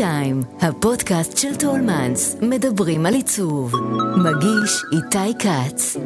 טיים, 0.00 0.40
הפודקאסט 0.60 1.36
של 1.36 1.56
טולמנס, 1.56 2.36
מדברים 2.42 3.06
על 3.06 3.14
עיצוב. 3.14 3.74
מגיש 4.16 4.82
איתי 4.92 5.38
כץ. 5.38 5.96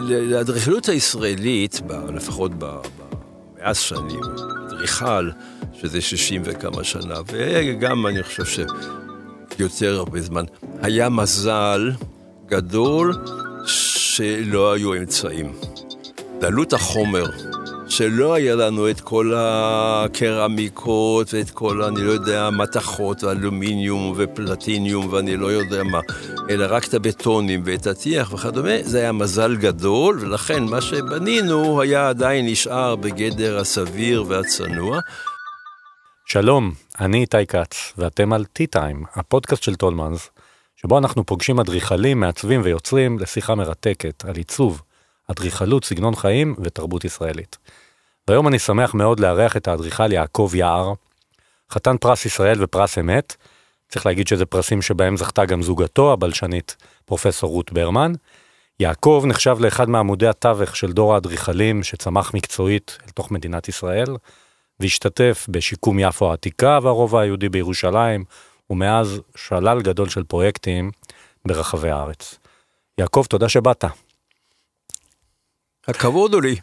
לאדריכלות 0.00 0.88
הישראלית, 0.88 1.80
לפחות 2.14 2.52
במאה 2.58 3.74
שנים, 3.74 4.20
אדריכל, 4.66 5.30
שזה 5.72 6.00
60 6.00 6.42
וכמה 6.44 6.84
שנה, 6.84 7.14
וגם 7.32 8.06
אני 8.06 8.22
חושב 8.22 8.64
שיותר 9.56 9.98
הרבה 9.98 10.20
זמן, 10.20 10.44
היה 10.82 11.08
מזל 11.08 11.90
גדול 12.46 13.14
שלא 13.66 14.72
היו 14.72 14.94
אמצעים. 14.94 15.52
דלות 16.40 16.72
החומר 16.72 17.24
שלא 17.96 18.34
היה 18.34 18.54
לנו 18.54 18.90
את 18.90 19.00
כל 19.00 19.32
הקרמיקות 19.36 21.34
ואת 21.34 21.50
כל, 21.50 21.82
אני 21.82 22.02
לא 22.02 22.10
יודע, 22.10 22.50
מתכות, 22.50 23.24
אלומיניום 23.24 24.14
ופלטיניום 24.16 25.12
ואני 25.12 25.36
לא 25.36 25.46
יודע 25.46 25.82
מה, 25.82 26.00
אלא 26.50 26.66
רק 26.68 26.88
את 26.88 26.94
הבטונים 26.94 27.62
ואת 27.64 27.86
הטיח 27.86 28.32
וכדומה, 28.32 28.82
זה 28.82 28.98
היה 28.98 29.12
מזל 29.12 29.56
גדול, 29.56 30.18
ולכן 30.20 30.64
מה 30.64 30.80
שבנינו 30.80 31.80
היה 31.80 32.08
עדיין 32.08 32.46
נשאר 32.46 32.96
בגדר 32.96 33.58
הסביר 33.58 34.24
והצנוע. 34.28 35.00
שלום, 36.26 36.72
אני 37.00 37.20
איתי 37.20 37.46
כץ, 37.46 37.92
ואתם 37.98 38.32
על 38.32 38.44
T-Time, 38.58 39.06
הפודקאסט 39.14 39.62
של 39.62 39.74
טולמנס, 39.74 40.30
שבו 40.76 40.98
אנחנו 40.98 41.26
פוגשים 41.26 41.60
אדריכלים, 41.60 42.20
מעצבים 42.20 42.60
ויוצרים 42.64 43.18
לשיחה 43.18 43.54
מרתקת 43.54 44.24
על 44.24 44.36
עיצוב, 44.36 44.82
אדריכלות, 45.30 45.84
סגנון 45.84 46.14
חיים 46.14 46.54
ותרבות 46.62 47.04
ישראלית. 47.04 47.83
והיום 48.28 48.48
אני 48.48 48.58
שמח 48.58 48.94
מאוד 48.94 49.20
לארח 49.20 49.56
את 49.56 49.68
האדריכל 49.68 50.12
יעקב 50.12 50.50
יער, 50.54 50.92
חתן 51.70 51.96
פרס 51.96 52.26
ישראל 52.26 52.64
ופרס 52.64 52.98
אמת. 52.98 53.36
צריך 53.88 54.06
להגיד 54.06 54.28
שזה 54.28 54.46
פרסים 54.46 54.82
שבהם 54.82 55.16
זכתה 55.16 55.44
גם 55.44 55.62
זוגתו, 55.62 56.12
הבלשנית 56.12 56.76
פרופסור 57.04 57.50
רות 57.50 57.72
ברמן. 57.72 58.12
יעקב 58.80 59.24
נחשב 59.26 59.56
לאחד 59.60 59.88
מעמודי 59.88 60.26
התווך 60.26 60.76
של 60.76 60.92
דור 60.92 61.14
האדריכלים 61.14 61.82
שצמח 61.82 62.34
מקצועית 62.34 62.98
אל 63.04 63.10
תוך 63.10 63.30
מדינת 63.30 63.68
ישראל, 63.68 64.16
והשתתף 64.80 65.46
בשיקום 65.48 65.98
יפו 65.98 66.30
העתיקה 66.30 66.78
והרובע 66.82 67.20
היהודי 67.20 67.48
בירושלים, 67.48 68.24
ומאז 68.70 69.20
שלל 69.36 69.82
גדול 69.82 70.08
של 70.08 70.24
פרויקטים 70.24 70.90
ברחבי 71.46 71.90
הארץ. 71.90 72.38
יעקב, 72.98 73.24
תודה 73.28 73.48
שבאת. 73.48 73.84
הכבוד 75.88 76.34
הוא 76.34 76.42
לי. 76.42 76.56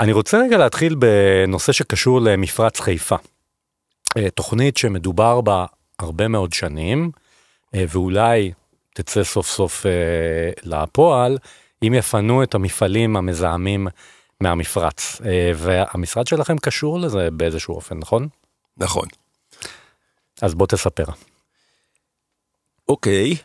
אני 0.00 0.12
רוצה 0.12 0.38
רגע 0.38 0.58
להתחיל 0.58 0.94
בנושא 0.94 1.72
שקשור 1.72 2.20
למפרץ 2.20 2.80
חיפה. 2.80 3.16
אה, 4.16 4.30
תוכנית 4.30 4.76
שמדובר 4.76 5.40
בה 5.40 5.66
הרבה 5.98 6.28
מאוד 6.28 6.52
שנים, 6.52 7.10
אה, 7.74 7.84
ואולי 7.88 8.52
תצא 8.94 9.24
סוף 9.24 9.48
סוף 9.48 9.86
אה, 9.86 10.50
לפועל, 10.62 11.38
אם 11.82 11.94
יפנו 11.94 12.42
את 12.42 12.54
המפעלים 12.54 13.16
המזהמים 13.16 13.86
מהמפרץ. 14.40 15.20
והמשרד 15.56 16.26
שלכם 16.26 16.58
קשור 16.58 17.00
לזה 17.00 17.28
באיזשהו 17.30 17.74
אופן, 17.74 17.98
נכון? 17.98 18.28
נכון. 18.76 19.08
אז 20.42 20.54
בוא 20.54 20.66
תספר. 20.66 21.04
אוקיי, 22.88 23.36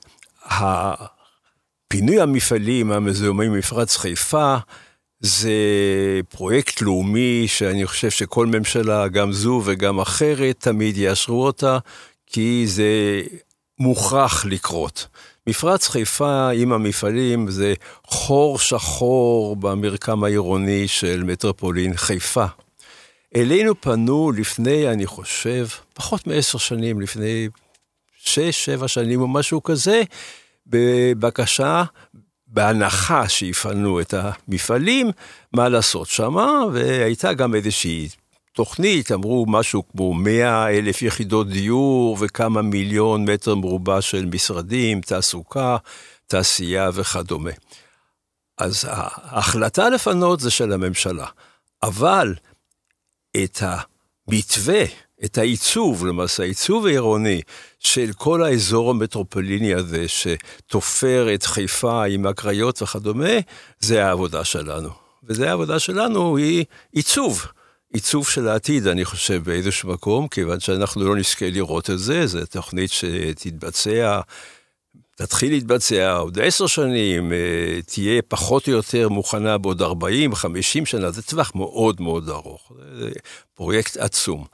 פינוי 1.87 2.21
המפעלים 2.21 2.91
המזוהמים 2.91 3.51
ממפרץ 3.53 3.97
חיפה 3.97 4.57
זה 5.19 5.51
פרויקט 6.29 6.81
לאומי 6.81 7.43
שאני 7.47 7.85
חושב 7.85 8.09
שכל 8.09 8.45
ממשלה, 8.45 9.07
גם 9.07 9.31
זו 9.31 9.61
וגם 9.65 9.99
אחרת, 9.99 10.55
תמיד 10.59 10.97
יאשרו 10.97 11.45
אותה, 11.45 11.77
כי 12.27 12.63
זה 12.67 13.21
מוכרח 13.79 14.45
לקרות. 14.45 15.07
מפרץ 15.47 15.87
חיפה 15.87 16.49
עם 16.49 16.73
המפעלים 16.73 17.51
זה 17.51 17.73
חור 18.05 18.59
שחור 18.59 19.55
במרקם 19.55 20.23
העירוני 20.23 20.87
של 20.87 21.23
מטרופולין 21.23 21.97
חיפה. 21.97 22.45
אלינו 23.35 23.81
פנו 23.81 24.31
לפני, 24.31 24.89
אני 24.89 25.05
חושב, 25.05 25.67
פחות 25.93 26.27
מעשר 26.27 26.57
שנים, 26.57 27.01
לפני 27.01 27.49
שש, 28.17 28.65
שבע 28.65 28.87
שנים 28.87 29.21
או 29.21 29.27
משהו 29.27 29.63
כזה, 29.63 30.01
בבקשה 30.67 31.83
בהנחה 32.49 33.29
שיפנו 33.29 34.01
את 34.01 34.13
המפעלים, 34.13 35.11
מה 35.53 35.69
לעשות 35.69 36.07
שמה, 36.07 36.51
והייתה 36.73 37.33
גם 37.33 37.55
איזושהי 37.55 38.09
תוכנית, 38.53 39.11
אמרו 39.11 39.45
משהו 39.47 39.83
כמו 39.87 40.13
100 40.13 40.69
אלף 40.69 41.01
יחידות 41.01 41.49
דיור 41.49 42.17
וכמה 42.19 42.61
מיליון 42.61 43.29
מטר 43.29 43.55
מרובע 43.55 44.01
של 44.01 44.25
משרדים, 44.25 45.01
תעסוקה, 45.01 45.77
תעשייה 46.27 46.89
וכדומה. 46.93 47.51
אז 48.57 48.85
ההחלטה 48.89 49.89
לפנות 49.89 50.39
זה 50.39 50.51
של 50.51 50.73
הממשלה, 50.73 51.25
אבל 51.83 52.35
את 53.43 53.59
המתווה, 53.61 54.83
את 55.25 55.37
העיצוב, 55.37 56.05
למעשה 56.05 56.43
העיצוב 56.43 56.85
העירוני 56.85 57.41
של 57.79 58.09
כל 58.17 58.43
האזור 58.43 58.89
המטרופוליני 58.89 59.73
הזה, 59.73 60.05
שתופר 60.07 61.33
את 61.33 61.43
חיפה 61.43 62.05
עם 62.05 62.25
הקריות 62.25 62.81
וכדומה, 62.81 63.33
זה 63.79 64.05
העבודה 64.05 64.43
שלנו. 64.43 64.89
וזה 65.23 65.49
העבודה 65.49 65.79
שלנו, 65.79 66.37
היא 66.37 66.65
עיצוב. 66.91 67.45
עיצוב 67.93 68.27
של 68.27 68.47
העתיד, 68.47 68.87
אני 68.87 69.05
חושב, 69.05 69.43
באיזשהו 69.43 69.89
מקום, 69.89 70.27
כיוון 70.27 70.59
שאנחנו 70.59 71.03
לא 71.03 71.15
נזכה 71.15 71.49
לראות 71.49 71.89
את 71.89 71.99
זה, 71.99 72.27
זו 72.27 72.45
תוכנית 72.45 72.91
שתתבצע, 72.91 74.21
תתחיל 75.15 75.51
להתבצע 75.51 76.17
עוד 76.17 76.39
עשר 76.39 76.67
שנים, 76.67 77.33
אה, 77.33 77.81
תהיה 77.85 78.21
פחות 78.21 78.67
או 78.67 78.73
יותר 78.73 79.09
מוכנה 79.09 79.57
בעוד 79.57 79.81
40, 79.81 80.35
50 80.35 80.85
שנה, 80.85 81.11
זה 81.11 81.21
טווח 81.21 81.51
מאוד 81.55 82.01
מאוד 82.01 82.29
ארוך, 82.29 82.71
זה 82.99 83.09
פרויקט 83.53 83.97
עצום. 83.97 84.45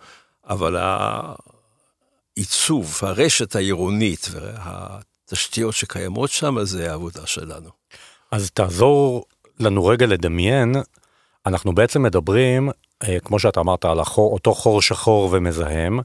אבל 0.50 0.78
העיצוב, 2.38 3.00
הרשת 3.02 3.56
העירונית 3.56 4.30
והתשתיות 4.32 5.74
שקיימות 5.74 6.30
שם, 6.30 6.64
זה 6.64 6.92
העבודה 6.92 7.28
שלנו. 7.28 7.70
אז 8.32 8.52
תעזור 8.52 9.26
לנו 9.60 9.86
רגע 9.86 10.06
לדמיין, 10.06 10.76
אנחנו 11.46 11.76
בעצם 11.76 12.04
מדברים, 12.04 12.70
אה, 13.04 13.18
כמו 13.20 13.40
שאתה 13.40 13.60
אמרת, 13.60 13.86
על 13.86 14.00
החור, 14.00 14.34
אותו 14.34 14.54
חור 14.54 14.82
שחור 14.82 15.30
ומזהם. 15.32 16.00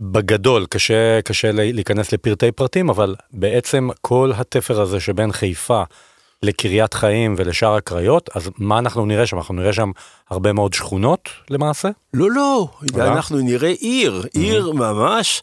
בגדול, 0.00 0.66
קשה, 0.66 1.22
קשה 1.22 1.52
להיכנס 1.52 2.12
לפרטי 2.12 2.52
פרטים, 2.52 2.90
אבל 2.90 3.14
בעצם 3.30 3.88
כל 4.00 4.32
התפר 4.36 4.80
הזה 4.80 5.00
שבין 5.00 5.32
חיפה 5.32 5.82
לקריית 6.42 6.94
חיים 6.94 7.34
ולשאר 7.38 7.74
הקריות, 7.74 8.30
אז 8.34 8.50
מה 8.58 8.78
אנחנו 8.78 9.06
נראה 9.06 9.26
שם? 9.26 9.36
אנחנו 9.36 9.54
נראה 9.54 9.72
שם 9.72 9.90
הרבה 10.30 10.52
מאוד 10.52 10.72
שכונות 10.72 11.28
למעשה? 11.50 11.88
לא, 12.14 12.30
לא, 12.30 12.68
אנחנו 12.96 13.38
נראה 13.38 13.70
עיר, 13.70 14.24
עיר 14.34 14.72
ממש. 14.72 15.42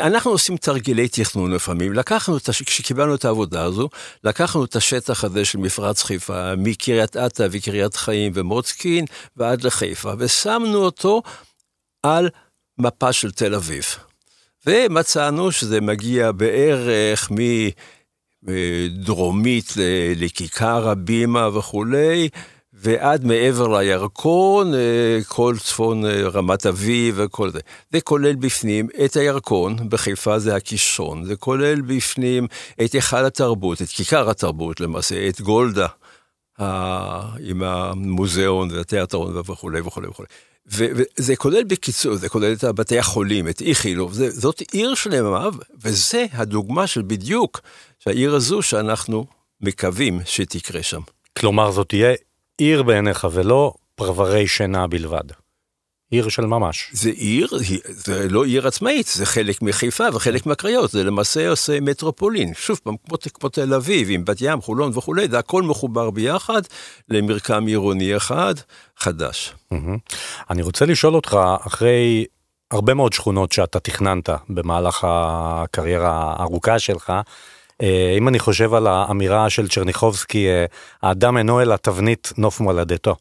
אנחנו 0.00 0.30
עושים 0.30 0.56
תרגילי 0.56 1.08
תכנון 1.08 1.52
לפעמים, 1.52 1.92
לקחנו, 1.92 2.36
כשקיבלנו 2.66 3.14
את 3.14 3.24
העבודה 3.24 3.64
הזו, 3.64 3.88
לקחנו 4.24 4.64
את 4.64 4.76
השטח 4.76 5.24
הזה 5.24 5.44
של 5.44 5.58
מפרץ 5.58 6.02
חיפה, 6.02 6.56
מקריית 6.56 7.16
אתא 7.16 7.48
וקריית 7.50 7.96
חיים 7.96 8.32
ומוצקין 8.34 9.04
ועד 9.36 9.64
לחיפה, 9.64 10.12
ושמנו 10.18 10.78
אותו 10.78 11.22
על 12.02 12.28
מפה 12.78 13.12
של 13.12 13.30
תל 13.30 13.54
אביב. 13.54 13.84
ומצאנו 14.66 15.52
שזה 15.52 15.80
מגיע 15.80 16.32
בערך 16.32 17.30
מ... 17.30 17.36
דרומית 18.88 19.72
לכיכר 20.16 20.88
הבימה 20.88 21.58
וכולי, 21.58 22.28
ועד 22.78 23.24
מעבר 23.24 23.78
לירקון, 23.78 24.74
אה, 24.74 25.18
כל 25.28 25.54
צפון 25.58 26.06
אה, 26.06 26.28
רמת 26.28 26.66
אביב 26.66 27.14
וכל 27.18 27.50
זה. 27.50 27.60
זה 27.92 28.00
כולל 28.00 28.34
בפנים 28.34 28.88
את 29.04 29.16
הירקון, 29.16 29.76
בחיפה 29.88 30.38
זה 30.38 30.56
הקישון, 30.56 31.24
זה 31.24 31.36
כולל 31.36 31.80
בפנים 31.80 32.46
את 32.84 32.92
היכל 32.92 33.24
התרבות, 33.24 33.82
את 33.82 33.88
כיכר 33.88 34.30
התרבות 34.30 34.80
למעשה, 34.80 35.28
את 35.28 35.40
גולדה, 35.40 35.86
עם 36.58 37.62
המוזיאון 37.62 38.70
והתיאטרון 38.70 39.36
וכולי 39.36 39.80
וכולי 39.80 40.08
וכולי. 40.08 40.28
וזה 40.68 41.36
כולל 41.36 41.64
בקיצור, 41.64 42.14
זה 42.14 42.28
כולל 42.28 42.52
את 42.52 42.64
בתי 42.64 42.98
החולים, 42.98 43.48
את 43.48 43.62
איכילוב, 43.62 44.12
זאת 44.14 44.62
עיר 44.72 44.94
שלמה, 44.94 45.48
וזה 45.82 46.26
הדוגמה 46.32 46.86
של 46.86 47.02
בדיוק, 47.02 47.60
שהעיר 47.98 48.34
הזו 48.34 48.62
שאנחנו 48.62 49.26
מקווים 49.60 50.20
שתקרה 50.24 50.82
שם. 50.82 51.00
כלומר, 51.38 51.70
זאת 51.70 51.88
תהיה 51.88 52.14
עיר 52.58 52.82
בעיניך 52.82 53.26
ולא 53.32 53.74
פרברי 53.94 54.48
שינה 54.48 54.86
בלבד. 54.86 55.24
עיר 56.10 56.28
של 56.28 56.46
ממש. 56.46 56.88
זה 56.92 57.10
עיר, 57.10 57.48
זה 57.86 58.28
לא 58.28 58.44
עיר 58.44 58.66
עצמאית, 58.66 59.06
זה 59.06 59.26
חלק 59.26 59.62
מחיפה 59.62 60.04
וחלק 60.12 60.46
מהקריות, 60.46 60.90
זה 60.90 61.04
למעשה 61.04 61.48
עושה 61.48 61.80
מטרופולין. 61.80 62.54
שוב 62.54 62.80
פעם, 62.84 62.94
כמו, 63.08 63.16
כמו 63.34 63.48
תל 63.48 63.74
אביב, 63.74 64.08
עם 64.10 64.24
בת 64.24 64.36
ים, 64.40 64.60
חולון 64.60 64.92
וכולי, 64.94 65.28
זה 65.28 65.38
הכל 65.38 65.62
מחובר 65.62 66.10
ביחד 66.10 66.62
למרקם 67.08 67.66
עירוני 67.66 68.16
אחד 68.16 68.54
חדש. 68.96 69.54
אני 70.50 70.62
רוצה 70.62 70.86
לשאול 70.86 71.14
אותך, 71.14 71.38
אחרי 71.66 72.24
הרבה 72.70 72.94
מאוד 72.94 73.12
שכונות 73.12 73.52
שאתה 73.52 73.80
תכננת 73.80 74.28
במהלך 74.48 75.06
הקריירה 75.08 76.34
הארוכה 76.38 76.78
שלך. 76.78 77.12
אה, 77.82 78.14
אם 78.18 78.28
אני 78.28 78.38
חושב 78.38 78.74
על 78.74 78.86
האמירה 78.86 79.50
של 79.50 79.68
צ'רניחובסקי, 79.68 80.48
אה, 80.48 80.64
האדם 81.02 81.36
אינו 81.36 81.62
אלא 81.62 81.76
תבנית 81.76 82.32
נוף 82.38 82.60
מולדתו. 82.60 83.16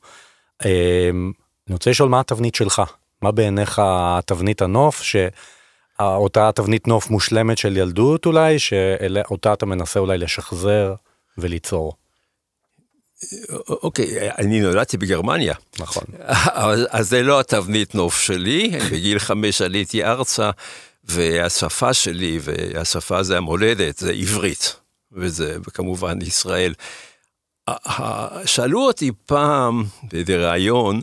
אה, 1.66 1.70
אני 1.70 1.74
רוצה 1.74 1.90
לשאול 1.90 2.10
מה 2.10 2.20
התבנית 2.20 2.56
שלך? 2.56 2.82
מה 3.22 3.32
בעיניך 3.32 3.82
תבנית 4.26 4.62
הנוף, 4.62 5.02
שאותה 5.02 6.52
תבנית 6.56 6.88
נוף 6.88 7.10
מושלמת 7.10 7.58
של 7.58 7.78
ילדות 7.78 8.26
אולי, 8.26 8.60
שאותה 8.60 9.54
אתה 9.54 9.66
מנסה 9.66 10.00
אולי 10.00 10.18
לשחזר 10.18 10.94
וליצור? 11.38 11.94
אוקיי, 13.70 14.32
אני 14.32 14.60
נולדתי 14.60 14.98
בגרמניה. 14.98 15.54
נכון. 15.80 16.04
אז 16.90 17.10
זה 17.10 17.22
לא 17.22 17.40
התבנית 17.40 17.96
נוף 17.96 18.22
שלי, 18.22 18.80
בגיל 18.92 19.20
חמש 19.20 19.62
עליתי 19.62 20.04
ארצה, 20.04 20.52
והשפה 21.04 21.94
שלי, 21.94 22.40
והשפה 22.42 23.24
זה 23.24 23.38
המולדת, 23.38 23.98
זה 23.98 24.12
עברית, 24.12 24.76
וזה 25.12 25.58
כמובן 25.74 26.22
ישראל. 26.22 26.74
שאלו 28.46 28.82
אותי 28.82 29.12
פעם 29.26 29.84
באיזה 30.04 30.50
ראיון, 30.50 30.96
אה, 30.96 31.02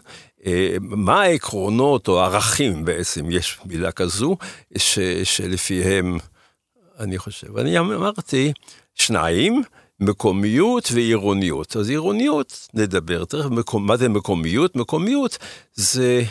מה 0.81 1.23
העקרונות 1.23 2.09
או 2.09 2.21
ערכים 2.21 2.85
בעצם, 2.85 3.31
יש 3.31 3.59
מילה 3.65 3.93
כזו, 3.93 4.37
ש, 4.77 4.99
שלפיהם, 5.25 6.19
אני 6.99 7.19
חושב, 7.19 7.59
אני 7.59 7.79
אמרתי, 7.79 8.53
שניים, 8.95 9.63
מקומיות 10.01 10.89
ועירוניות. 10.93 11.77
אז 11.77 11.91
עירוניות, 11.91 12.69
נדבר 12.75 13.25
תכף, 13.25 13.51
מקום, 13.51 13.87
מה 13.87 13.97
זה 13.97 14.09
מקומיות? 14.09 14.77
מקומיות 14.77 15.39
זה 15.75 16.23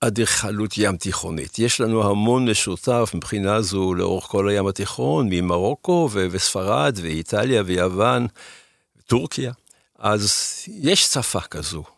אדריכלות 0.00 0.78
ים 0.78 0.96
תיכונית. 0.96 1.58
יש 1.58 1.80
לנו 1.80 2.10
המון 2.10 2.50
משותף 2.50 3.10
מבחינה 3.14 3.62
זו 3.62 3.94
לאורך 3.94 4.24
כל 4.24 4.48
הים 4.48 4.66
התיכון, 4.66 5.28
ממרוקו 5.30 6.08
ו- 6.12 6.26
וספרד 6.30 6.98
ואיטליה 7.02 7.62
ויוון, 7.66 8.26
טורקיה. 9.06 9.52
אז 9.98 10.32
יש 10.68 11.04
שפה 11.04 11.40
כזו. 11.40 11.95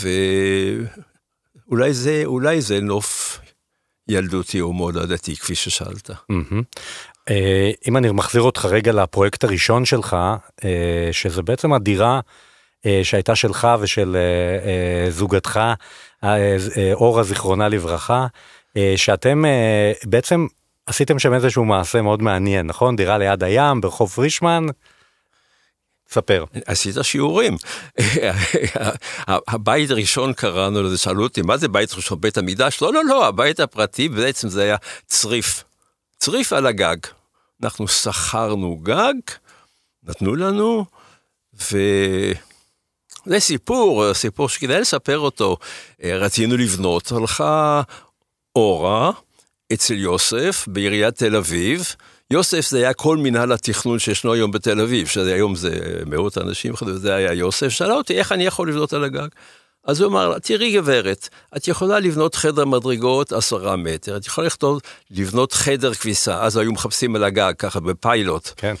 ואולי 0.00 1.92
זה, 1.94 2.22
אולי 2.24 2.60
זה 2.60 2.80
נוף 2.80 3.40
ילדותי 4.08 4.60
או 4.60 4.72
מולדתי, 4.72 5.36
כפי 5.36 5.54
ששאלת. 5.54 6.10
Mm-hmm. 6.10 7.30
אם 7.88 7.96
אני 7.96 8.10
מחזיר 8.10 8.42
אותך 8.42 8.64
רגע 8.64 8.92
לפרויקט 8.92 9.44
הראשון 9.44 9.84
שלך, 9.84 10.16
אה, 10.64 11.08
שזה 11.12 11.42
בעצם 11.42 11.72
הדירה 11.72 12.20
אה, 12.86 13.00
שהייתה 13.02 13.34
שלך 13.34 13.68
ושל 13.80 14.16
זוגתך, 15.10 15.60
אורה 16.92 17.22
זיכרונה 17.22 17.68
לברכה, 17.68 18.26
שאתם 18.96 19.44
בעצם 20.04 20.46
עשיתם 20.86 21.18
שם 21.18 21.34
איזשהו 21.34 21.64
מעשה 21.64 22.02
מאוד 22.02 22.22
מעניין, 22.22 22.66
נכון? 22.66 22.96
דירה 22.96 23.18
ליד 23.18 23.44
הים 23.44 23.80
ברחוב 23.80 24.10
פרישמן. 24.10 24.66
ספר. 26.14 26.44
עשית 26.66 26.94
שיעורים. 27.02 27.56
הבית 29.26 29.90
הראשון 29.90 30.32
קראנו 30.32 30.82
לזה, 30.82 30.98
שאלו 30.98 31.22
אותי, 31.22 31.42
מה 31.42 31.56
זה 31.56 31.68
בית 31.68 31.94
ראשון? 31.94 32.20
בית 32.20 32.38
המקדש? 32.38 32.82
לא, 32.82 32.92
לא, 32.92 33.04
לא, 33.04 33.26
הבית 33.26 33.60
הפרטי 33.60 34.08
בעצם 34.08 34.48
זה 34.48 34.62
היה 34.62 34.76
צריף. 35.06 35.64
צריף 36.18 36.52
על 36.52 36.66
הגג. 36.66 36.96
אנחנו 37.62 37.88
שכרנו 37.88 38.76
גג, 38.76 39.14
נתנו 40.02 40.36
לנו, 40.36 40.84
וזה 41.54 42.34
סיפור, 43.38 44.14
סיפור 44.14 44.48
שכדאי 44.48 44.80
לספר 44.80 45.18
אותו. 45.18 45.56
רצינו 46.04 46.56
לבנות, 46.56 47.12
הלכה 47.12 47.82
אורה 48.56 49.10
אצל 49.72 49.94
יוסף 49.94 50.64
בעיריית 50.68 51.14
תל 51.14 51.36
אביב. 51.36 51.94
יוסף 52.30 52.68
זה 52.68 52.78
היה 52.78 52.94
כל 52.94 53.16
מנהל 53.16 53.52
התכנון 53.52 53.98
שישנו 53.98 54.32
היום 54.32 54.50
בתל 54.50 54.80
אביב, 54.80 55.06
שהיום 55.06 55.54
זה 55.56 56.02
מאות 56.06 56.38
אנשים, 56.38 56.74
זה 56.94 57.14
היה 57.14 57.32
יוסף, 57.32 57.68
שאלה 57.68 57.94
אותי 57.94 58.18
איך 58.18 58.32
אני 58.32 58.46
יכול 58.46 58.68
לבנות 58.68 58.92
על 58.92 59.04
הגג. 59.04 59.28
אז 59.86 60.00
הוא 60.00 60.10
אמר 60.10 60.28
לה, 60.28 60.40
תראי 60.40 60.72
גברת, 60.72 61.28
את 61.56 61.68
יכולה 61.68 62.00
לבנות 62.00 62.34
חדר 62.34 62.64
מדרגות 62.64 63.32
עשרה 63.32 63.76
מטר, 63.76 64.16
את 64.16 64.26
יכולה 64.26 64.46
לכתוב 64.46 64.80
לבנות 65.10 65.52
חדר 65.52 65.94
כביסה, 65.94 66.42
אז 66.42 66.56
היו 66.56 66.72
מחפשים 66.72 67.16
על 67.16 67.24
הגג 67.24 67.52
ככה 67.58 67.80
בפיילוט. 67.80 68.50
כן. 68.56 68.74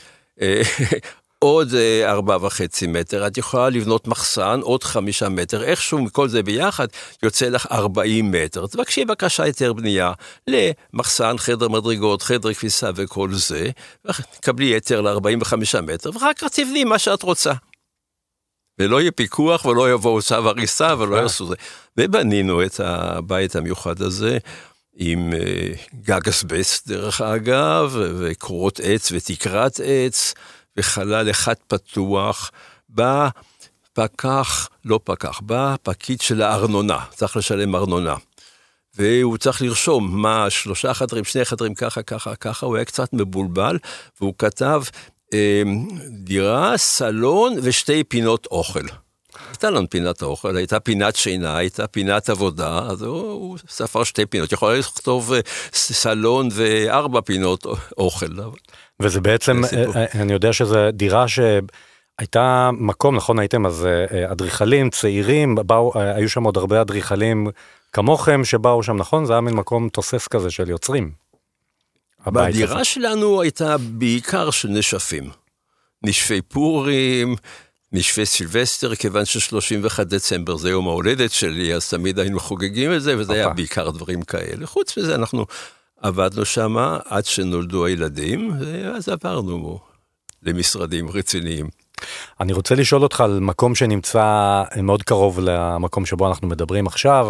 אה, 1.44 1.48
עוד 1.48 1.74
אה, 1.74 2.10
ארבע 2.10 2.36
וחצי 2.40 2.86
מטר, 2.86 3.26
את 3.26 3.38
יכולה 3.38 3.68
לבנות 3.70 4.08
מחסן, 4.08 4.60
עוד 4.62 4.84
חמישה 4.84 5.28
מטר, 5.28 5.64
איכשהו 5.64 5.98
מכל 5.98 6.28
זה 6.28 6.42
ביחד 6.42 6.86
יוצא 7.22 7.48
לך 7.48 7.66
ארבעים 7.72 8.30
מטר. 8.30 8.66
תבקשי 8.66 9.04
בקשה 9.04 9.42
היתר 9.42 9.72
בנייה 9.72 10.12
למחסן, 10.48 11.38
חדר 11.38 11.68
מדרגות, 11.68 12.22
חדר 12.22 12.54
כביסה 12.54 12.90
וכל 12.96 13.28
זה, 13.32 13.70
תקבלי 14.40 14.66
היתר 14.66 15.00
ל-45 15.00 15.80
מטר, 15.82 16.10
ואחר 16.14 16.32
כך 16.38 16.48
תבני 16.48 16.84
מה 16.84 16.98
שאת 16.98 17.22
רוצה. 17.22 17.52
ולא 18.78 19.00
יהיה 19.00 19.10
פיקוח 19.12 19.64
ולא 19.64 19.92
יבואו 19.92 20.22
צו 20.22 20.34
הריסה 20.34 20.94
ולא 20.98 21.16
יעשו 21.16 21.46
זה. 21.46 21.54
ובנינו 21.96 22.62
את 22.62 22.80
הבית 22.80 23.56
המיוחד 23.56 24.02
הזה 24.02 24.38
עם 24.96 25.32
אה, 25.32 25.72
גג 26.02 26.28
אסבסט 26.28 26.88
דרך 26.88 27.20
אגב, 27.20 27.96
וקורות 28.18 28.80
עץ 28.82 29.12
ותקרת 29.12 29.80
עץ, 29.84 30.34
וחלל 30.76 31.30
אחד 31.30 31.54
פתוח. 31.66 32.50
בא 32.88 33.28
פקח, 33.92 34.68
לא 34.84 35.00
פקח, 35.04 35.40
בא 35.40 35.76
פקיד 35.82 36.20
של 36.20 36.42
הארנונה, 36.42 36.98
צריך 37.10 37.36
לשלם 37.36 37.76
ארנונה. 37.76 38.14
והוא 38.96 39.36
צריך 39.36 39.62
לרשום 39.62 40.22
מה 40.22 40.50
שלושה 40.50 40.94
חדרים, 40.94 41.24
שני 41.24 41.44
חדרים, 41.44 41.74
ככה, 41.74 42.02
ככה, 42.02 42.36
ככה, 42.36 42.66
הוא 42.66 42.76
היה 42.76 42.84
קצת 42.84 43.12
מבולבל, 43.12 43.78
והוא 44.20 44.34
כתב 44.38 44.82
אמ, 45.32 45.88
דירה, 46.08 46.76
סלון 46.76 47.56
ושתי 47.62 48.04
פינות 48.04 48.46
אוכל. 48.46 48.86
הייתה 49.48 49.70
לנו 49.70 49.90
פינת 49.90 50.22
האוכל, 50.22 50.56
הייתה 50.56 50.80
פינת 50.80 51.16
שינה, 51.16 51.56
הייתה 51.56 51.86
פינת 51.86 52.30
עבודה, 52.30 52.78
אז 52.78 53.02
הוא, 53.02 53.22
הוא 53.22 53.58
ספר 53.68 54.04
שתי 54.04 54.26
פינות, 54.26 54.52
יכול 54.52 54.74
לכתוב 54.74 55.32
אה, 55.32 55.40
סלון 55.72 56.48
וארבע 56.52 57.20
פינות 57.20 57.66
אוכל. 57.98 58.26
וזה 59.00 59.20
בעצם, 59.20 59.64
אה, 59.64 59.84
אה, 59.96 60.22
אני 60.22 60.32
יודע 60.32 60.52
שזו 60.52 60.90
דירה 60.92 61.26
שהייתה 61.28 62.70
מקום, 62.72 63.16
נכון 63.16 63.38
הייתם 63.38 63.66
אז 63.66 63.88
אדריכלים 64.32 64.90
צעירים, 64.90 65.54
באו, 65.54 65.92
היו 65.94 66.28
שם 66.28 66.44
עוד 66.44 66.56
הרבה 66.56 66.80
אדריכלים 66.80 67.46
כמוכם 67.92 68.44
שבאו 68.44 68.82
שם, 68.82 68.96
נכון? 68.96 69.24
זה 69.24 69.32
היה 69.32 69.40
מין 69.40 69.54
מקום 69.54 69.88
תוסס 69.88 70.28
כזה 70.28 70.50
של 70.50 70.70
יוצרים. 70.70 71.12
הדירה 72.26 72.74
הזה. 72.74 72.84
שלנו 72.84 73.42
הייתה 73.42 73.76
בעיקר 73.78 74.50
של 74.50 74.68
נשפים. 74.68 75.30
נשפי 76.02 76.42
פורים, 76.42 77.36
נשפי 77.92 78.26
סילבסטר, 78.26 78.94
כיוון 78.94 79.24
ש-31 79.24 80.04
דצמבר 80.04 80.56
זה 80.56 80.70
יום 80.70 80.88
ההולדת 80.88 81.30
שלי, 81.30 81.74
אז 81.74 81.88
תמיד 81.88 82.18
היינו 82.18 82.40
חוגגים 82.40 82.94
את 82.94 83.02
זה, 83.02 83.18
וזה 83.18 83.32
היה 83.32 83.48
בעיקר 83.48 83.90
דברים 83.90 84.22
כאלה. 84.22 84.66
חוץ 84.66 84.98
מזה, 84.98 85.14
אנחנו 85.14 85.46
עבדנו 86.04 86.44
שם 86.44 86.76
עד 87.04 87.24
שנולדו 87.24 87.86
הילדים, 87.86 88.52
ואז 88.60 89.08
עברנו 89.08 89.78
למשרדים 90.42 91.08
רציניים. 91.08 91.68
אני 92.40 92.52
רוצה 92.52 92.74
לשאול 92.74 93.02
אותך 93.02 93.20
על 93.20 93.40
מקום 93.40 93.74
שנמצא 93.74 94.62
מאוד 94.82 95.02
קרוב 95.02 95.40
למקום 95.40 96.06
שבו 96.06 96.28
אנחנו 96.28 96.48
מדברים 96.48 96.86
עכשיו, 96.86 97.28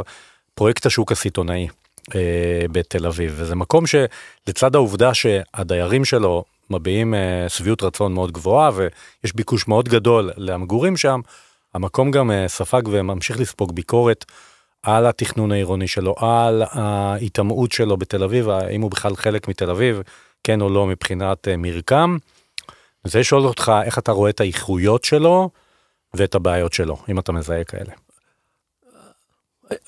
פרויקט 0.54 0.86
השוק 0.86 1.12
הסיטונאי. 1.12 1.68
אה, 2.14 2.66
בתל 2.72 3.06
אביב, 3.06 3.34
וזה 3.36 3.54
מקום 3.54 3.84
שלצד 3.86 4.74
העובדה 4.74 5.14
שהדיירים 5.14 6.04
שלו 6.04 6.44
מביעים 6.70 7.14
אה, 7.14 7.48
שביעות 7.48 7.82
רצון 7.82 8.14
מאוד 8.14 8.32
גבוהה 8.32 8.70
ויש 8.74 9.34
ביקוש 9.34 9.68
מאוד 9.68 9.88
גדול 9.88 10.30
למגורים 10.36 10.96
שם, 10.96 11.20
המקום 11.74 12.10
גם 12.10 12.30
אה, 12.30 12.48
ספג 12.48 12.82
וממשיך 12.86 13.40
לספוג 13.40 13.74
ביקורת 13.74 14.24
על 14.84 15.06
התכנון 15.06 15.52
העירוני 15.52 15.88
שלו, 15.88 16.14
על 16.18 16.62
ההיטמעות 16.70 17.72
שלו 17.72 17.96
בתל 17.96 18.22
אביב, 18.22 18.48
האם 18.48 18.80
הוא 18.80 18.90
בכלל 18.90 19.16
חלק 19.16 19.48
מתל 19.48 19.70
אביב, 19.70 20.02
כן 20.44 20.60
או 20.60 20.68
לא 20.68 20.86
מבחינת 20.86 21.48
מרקם. 21.48 22.16
אני 22.68 22.68
רוצה 23.04 23.20
לשאול 23.20 23.42
אותך 23.42 23.72
איך 23.84 23.98
אתה 23.98 24.12
רואה 24.12 24.30
את 24.30 24.40
האיכויות 24.40 25.04
שלו 25.04 25.50
ואת 26.14 26.34
הבעיות 26.34 26.72
שלו, 26.72 26.96
אם 27.08 27.18
אתה 27.18 27.32
מזהה 27.32 27.64
כאלה. 27.64 27.92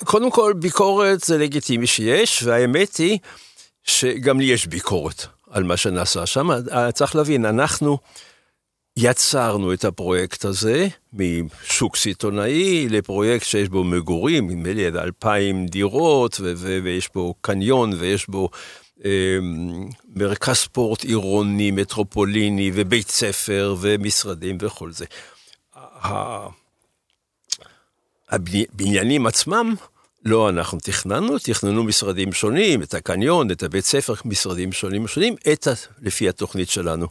קודם 0.04 0.30
כל, 0.30 0.52
ביקורת 0.56 1.20
זה 1.20 1.38
לגיטימי 1.38 1.86
שיש, 1.86 2.42
והאמת 2.42 2.96
היא 2.96 3.18
שגם 3.82 4.40
לי 4.40 4.46
יש 4.46 4.66
ביקורת 4.66 5.26
על 5.50 5.64
מה 5.64 5.76
שנעשה 5.76 6.26
שם. 6.26 6.48
צריך 6.94 7.16
להבין, 7.16 7.44
אנחנו 7.44 7.98
יצרנו 8.96 9.72
את 9.72 9.84
הפרויקט 9.84 10.44
הזה 10.44 10.88
משוק 11.12 11.96
סיטונאי 11.96 12.88
לפרויקט 12.88 13.46
שיש 13.46 13.68
בו 13.68 13.84
מגורים, 13.84 14.50
נדמה 14.50 14.72
לי 14.72 14.86
עד 14.86 14.96
אלפיים 14.96 15.66
דירות, 15.66 16.40
ויש 16.82 17.08
בו 17.14 17.34
קניון, 17.40 17.92
ויש 17.98 18.28
בו 18.28 18.48
אה, 19.04 19.38
מרכז 20.14 20.56
ספורט 20.56 21.04
עירוני, 21.04 21.70
מטרופוליני, 21.70 22.70
ובית 22.74 23.10
ספר, 23.10 23.76
ומשרדים 23.80 24.58
וכל 24.60 24.92
זה. 24.92 25.04
הבניינים 28.30 29.26
עצמם 29.26 29.74
לא 30.24 30.48
אנחנו 30.48 30.78
תכננו, 30.82 31.38
תכננו 31.38 31.84
משרדים 31.84 32.32
שונים, 32.32 32.82
את 32.82 32.94
הקניון, 32.94 33.50
את 33.50 33.62
הבית 33.62 33.84
ספר, 33.84 34.14
משרדים 34.24 34.72
שונים 34.72 35.06
שונים, 35.06 35.34
את 35.52 35.68
לפי 36.02 36.28
התוכנית 36.28 36.68
שלנו. 36.68 37.06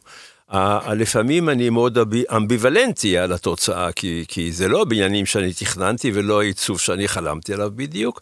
לפעמים 0.96 1.50
אני 1.50 1.70
מאוד 1.70 1.98
אמביוולנטי 2.36 3.18
על 3.18 3.34
התוצאה, 3.34 3.92
כי, 3.92 4.25
כי 4.28 4.52
זה 4.52 4.68
לא 4.68 4.84
בניינים 4.84 5.25
שאני 5.25 5.54
תכננתי 5.54 6.12
ולא 6.14 6.42
העיצוב 6.42 6.80
שאני 6.80 7.08
חלמתי 7.08 7.54
עליו 7.54 7.72
בדיוק. 7.75 8.22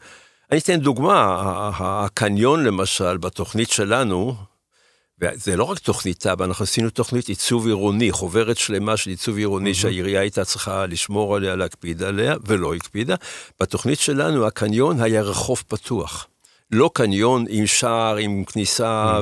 אני 0.52 0.60
אתן 0.60 0.80
דוגמה, 0.80 1.40
הקניון 1.76 2.64
למשל, 2.64 3.18
בתוכנית 3.18 3.70
שלנו, 3.70 4.36
וזה 5.22 5.58
לא 5.58 5.64
רק 5.64 5.80
תוכנית 5.80 6.20
תב"ע, 6.20 6.46
אנחנו 6.46 6.64
עשינו 6.64 6.90
תוכנית 6.90 7.28
עיצוב 7.28 7.68
עירוני, 7.68 8.12
חוברת 8.12 8.58
שלמה 8.58 8.98
של 8.98 9.10
עיצוב 9.10 9.38
עירוני 9.38 9.72
mm-hmm. 9.72 9.74
שהעירייה 9.74 10.22
הייתה 10.22 10.46
צריכה 10.46 10.86
לשמור 10.86 11.36
עליה, 11.36 11.56
להקפיד 11.56 12.04
עליה, 12.04 12.36
ולא 12.46 12.76
הקפידה. 12.76 13.16
בתוכנית 13.60 14.00
שלנו 14.00 14.48
הקניון 14.48 15.02
היה 15.02 15.22
רחוב 15.22 15.64
פתוח. 15.68 16.28
לא 16.74 16.90
קניון 16.94 17.46
עם 17.50 17.68
שער, 17.68 18.16
עם 18.16 18.44
כניסה. 18.44 19.20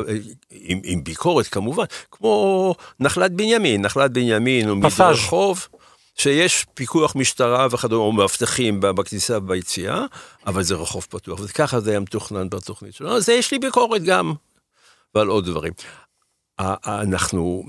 עם, 0.52 0.80
עם 0.84 1.04
ביקורת 1.04 1.48
כמובן, 1.48 1.86
כמו 2.12 2.76
נחלת 3.00 3.32
בנימין, 3.32 3.82
נחלת 3.82 4.12
בנימין 4.12 4.70
הוא 4.70 4.84
רחוב. 5.00 5.68
שיש 6.16 6.66
פיקוח 6.74 7.16
משטרה 7.16 7.68
וכדומה, 7.72 8.04
או 8.04 8.12
מאבטחים 8.12 8.80
בכניסה 8.80 9.38
וביציאה, 9.38 10.06
אבל 10.48 10.64
זה 10.64 10.76
רחוב 10.76 11.08
פתוח, 11.10 11.40
וככה 11.44 11.80
זה 11.80 11.90
היה 11.90 12.00
מתוכנן 12.00 12.50
בתוכנית 12.50 12.96
שלנו. 12.96 13.16
אז 13.16 13.30
יש 13.30 13.52
לי 13.52 13.60
ביקורת 13.60 14.04
גם, 14.04 14.34
ועל 15.16 15.28
עוד 15.28 15.46
דברים. 15.46 15.74
אנחנו 16.60 17.64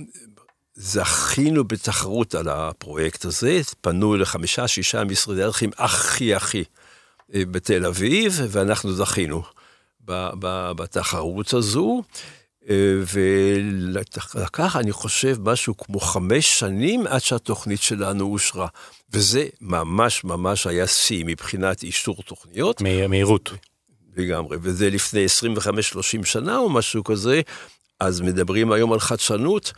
זכינו 0.74 1.64
בתחרות 1.64 2.34
על 2.34 2.48
הפרויקט 2.48 3.24
הזה, 3.24 3.60
פנו 3.80 4.16
לחמישה, 4.16 4.68
שישה 4.68 5.04
משרדי 5.04 5.42
ערכים 5.42 5.70
הכי 5.78 6.34
הכי 6.34 6.64
בתל 7.28 7.86
אביב, 7.86 8.40
ואנחנו 8.48 8.92
זכינו 8.92 9.42
בתחרות 10.04 11.52
הזו. 11.52 12.02
אה, 12.68 12.74
ולקח, 13.12 14.76
אני 14.76 14.92
חושב, 14.92 15.36
משהו 15.40 15.76
כמו 15.76 16.00
חמש 16.00 16.58
שנים 16.58 17.06
עד 17.06 17.20
שהתוכנית 17.20 17.82
שלנו 17.82 18.24
אושרה. 18.24 18.66
וזה 19.12 19.46
ממש 19.60 20.24
ממש 20.24 20.66
היה 20.66 20.86
שיא 20.86 21.24
מבחינת 21.26 21.82
אישור 21.82 22.22
תוכניות. 22.22 22.80
מהירות. 23.08 23.52
לגמרי, 24.16 24.56
וזה 24.60 24.90
לפני 24.90 25.26
25-30 26.20 26.24
שנה 26.24 26.58
או 26.58 26.70
משהו 26.70 27.04
כזה, 27.04 27.40
אז 28.00 28.20
מדברים 28.20 28.72
היום 28.72 28.92
על 28.92 29.00
חדשנות. 29.00 29.72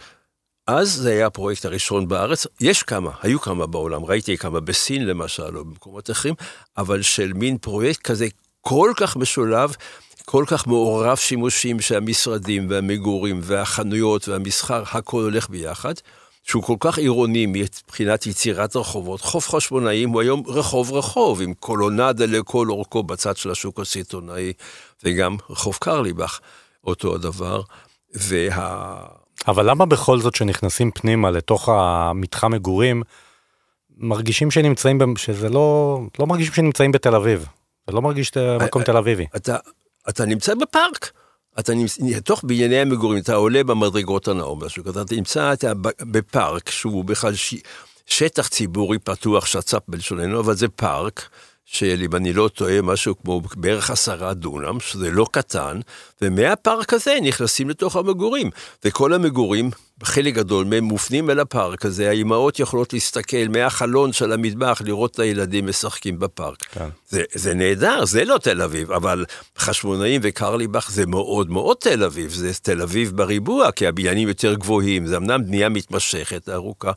אז 0.67 0.93
זה 0.93 1.11
היה 1.11 1.27
הפרויקט 1.27 1.65
הראשון 1.65 2.09
בארץ, 2.09 2.47
יש 2.61 2.83
כמה, 2.83 3.11
היו 3.23 3.41
כמה 3.41 3.67
בעולם, 3.67 4.05
ראיתי 4.05 4.37
כמה 4.37 4.61
בסין 4.61 5.07
למשל, 5.07 5.57
או 5.57 5.65
במקומות 5.65 6.11
אחרים, 6.11 6.35
אבל 6.77 7.03
של 7.03 7.33
מין 7.33 7.59
פרויקט 7.59 8.03
כזה 8.03 8.27
כל 8.61 8.93
כך 8.97 9.17
משולב, 9.17 9.75
כל 10.27 10.45
כך 10.47 10.67
מעורב 10.67 11.17
שימושים 11.17 11.81
שהמשרדים 11.81 12.67
והמגורים 12.71 13.41
והחנויות 13.43 14.29
והמסחר, 14.29 14.83
הכל 14.93 15.23
הולך 15.23 15.51
ביחד. 15.51 15.95
שהוא 16.45 16.63
כל 16.63 16.77
כך 16.81 16.99
עירוני 16.99 17.47
מבחינת 17.47 18.27
יצירת 18.27 18.77
רחובות. 18.77 19.21
חוף 19.21 19.49
חשבונאים 19.49 20.09
הוא 20.11 20.21
היום 20.21 20.43
רחוב 20.47 20.93
רחוב, 20.93 21.41
עם 21.41 21.55
קולונדה 21.55 22.27
לכל 22.27 22.67
אורכו 22.71 23.03
בצד 23.03 23.37
של 23.37 23.51
השוק 23.51 23.81
הסיטונאי, 23.81 24.53
וגם 25.05 25.37
רחוב 25.51 25.79
קרליבך, 25.81 26.41
אותו 26.85 27.15
הדבר. 27.15 27.63
וה... 28.15 28.97
אבל 29.49 29.71
למה 29.71 29.87
בכל 29.87 30.19
זאת 30.19 30.35
שנכנסים 30.35 30.91
פנימה 30.91 31.31
לתוך 31.31 31.69
המתחם 31.69 32.53
מגורים, 32.53 33.03
מרגישים 33.97 34.51
שנמצאים, 34.51 35.17
שזה 35.17 35.49
לא, 35.49 36.01
לא 36.19 36.27
מרגישים 36.27 36.55
שנמצאים 36.55 36.93
בתל 36.93 37.15
אביב. 37.15 37.47
זה 37.87 37.93
לא 37.93 38.03
מרגיש 38.03 38.33
מקום 38.37 38.83
תל 38.83 38.97
אביבי. 38.97 39.27
אתה, 39.37 39.57
אתה 40.09 40.25
נמצא 40.25 40.55
בפארק. 40.55 41.11
אתה 41.59 41.75
נמצא, 41.75 42.21
תוך 42.25 42.45
בנייני 42.45 42.81
המגורים, 42.81 43.23
אתה 43.23 43.35
עולה 43.35 43.65
במדרגות 43.65 44.29
הנאור, 44.29 44.57
משהו 44.57 44.85
כזה, 44.85 45.03
אתה 45.03 45.15
נמצא 45.15 45.53
אתה 45.53 45.73
בפארק 46.01 46.71
שהוא 46.71 47.05
בכלל 47.05 47.35
ש... 47.35 47.55
שטח 48.07 48.49
ציבורי 48.49 48.99
פתוח, 48.99 49.47
שצ"פ 49.47 49.83
בלשוננו, 49.89 50.41
אבל 50.41 50.55
זה 50.55 50.69
פארק. 50.69 51.29
של 51.65 52.03
אם 52.05 52.17
אני 52.17 52.33
לא 52.33 52.49
טועה 52.49 52.83
משהו 52.83 53.19
כמו 53.19 53.43
בערך 53.57 53.91
עשרה 53.91 54.35
דונם, 54.35 54.81
שזה 54.81 55.11
לא 55.11 55.27
קטן, 55.31 55.81
ומהפארק 56.23 56.93
הזה 56.93 57.17
נכנסים 57.23 57.71
לתוך 57.71 57.97
המגורים. 57.97 58.51
וכל 58.85 59.13
המגורים, 59.13 59.71
חלק 60.03 60.35
גדול 60.35 60.65
מהם 60.65 60.85
מופנים 60.85 61.31
אל 61.31 61.41
הפארק 61.41 61.85
הזה, 61.85 62.09
האימהות 62.09 62.61
יכולות 62.61 62.93
להסתכל 62.93 63.49
מהחלון 63.51 64.13
של 64.13 64.33
המטבח, 64.33 64.83
לראות 64.85 65.11
את 65.11 65.19
הילדים 65.19 65.67
משחקים 65.67 66.19
בפארק. 66.19 66.63
כן. 66.63 66.89
זה, 67.09 67.23
זה 67.35 67.55
נהדר, 67.55 68.05
זה 68.05 68.25
לא 68.25 68.39
תל 68.39 68.63
אביב, 68.63 68.93
אבל 68.93 69.25
חשמונאים 69.59 70.21
וקרליבך 70.25 70.91
זה 70.91 71.07
מאוד 71.07 71.51
מאוד 71.51 71.77
תל 71.81 72.05
אביב, 72.05 72.33
זה 72.33 72.55
תל 72.63 72.83
אביב 72.83 73.13
בריבוע, 73.17 73.73
כי 73.73 73.87
הבניינים 73.87 74.29
יותר 74.29 74.55
גבוהים, 74.55 75.07
זה 75.07 75.17
אמנם 75.17 75.47
בנייה 75.47 75.69
מתמשכת, 75.69 76.49
ארוכה, 76.49 76.93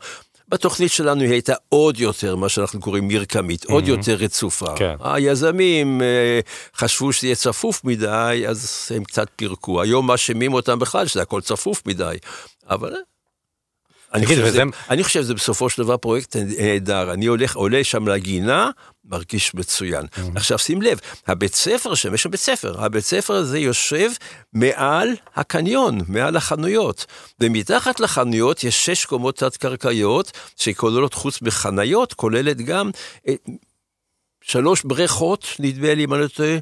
בתוכנית 0.50 0.92
שלנו 0.92 1.22
היא 1.22 1.32
הייתה 1.32 1.54
עוד 1.70 2.00
יותר, 2.00 2.36
מה 2.36 2.50
שאנחנו 2.50 2.80
קוראים 2.80 3.08
מרקמית, 3.08 3.64
mm-hmm. 3.64 3.72
עוד 3.72 3.88
יותר 3.88 4.16
רצופה. 4.16 4.76
כן. 4.76 4.96
היזמים 5.00 6.02
אה, 6.02 6.40
חשבו 6.76 7.14
שזה 7.14 7.28
יהיה 7.28 7.36
צפוף 7.36 7.84
מדי, 7.84 8.44
אז 8.48 8.90
הם 8.96 9.04
קצת 9.04 9.28
פירקו. 9.36 9.82
היום 9.82 10.08
מאשימים 10.08 10.54
אותם 10.54 10.80
בכלל 10.80 11.08
שזה 11.08 11.22
הכל 11.22 11.42
צפוף 11.42 11.82
מדי, 11.86 12.18
אבל... 12.70 12.94
אני 14.14 14.26
חושב, 14.26 14.44
וזה... 14.46 14.64
אני 14.90 15.04
חושב 15.04 15.22
שזה 15.22 15.34
בסופו 15.34 15.70
של 15.70 15.84
דבר 15.84 15.98
פרויקט 15.98 16.36
נהדר, 16.36 17.14
אני 17.14 17.26
הולך, 17.26 17.56
עולה 17.56 17.84
שם 17.84 18.08
לגינה, 18.08 18.70
מרגיש 19.08 19.56
מצוין. 19.56 20.06
Mm-hmm. 20.06 20.22
עכשיו 20.36 20.60
שים 20.60 20.82
לב, 20.82 21.00
הבית 21.28 21.56
ספר 21.56 21.96
שם, 21.96 22.14
יש 22.14 22.24
שם 22.24 22.32
בית 22.32 22.40
ספר, 22.40 22.86
הבית 22.86 23.04
ספר 23.04 23.34
הזה 23.34 23.60
יושב 23.60 24.12
מעל 24.54 25.10
הקניון, 25.36 26.02
מעל 26.08 26.36
החנויות, 26.36 27.06
ומתחת 27.40 28.00
לחנויות 28.00 28.64
יש 28.64 28.86
שש 28.86 29.06
קומות 29.06 29.38
תת-קרקעיות, 29.38 30.32
שכוללות 30.56 31.14
חוץ 31.14 31.42
מחניות, 31.42 32.14
כוללת 32.14 32.58
גם 32.58 32.92
אה, 33.28 33.34
שלוש 34.42 34.84
בריכות, 34.84 35.48
נדמה 35.60 35.94
לי 35.94 36.04
אם 36.04 36.14
אני 36.14 36.22
לא 36.22 36.28
טועה. 36.28 36.58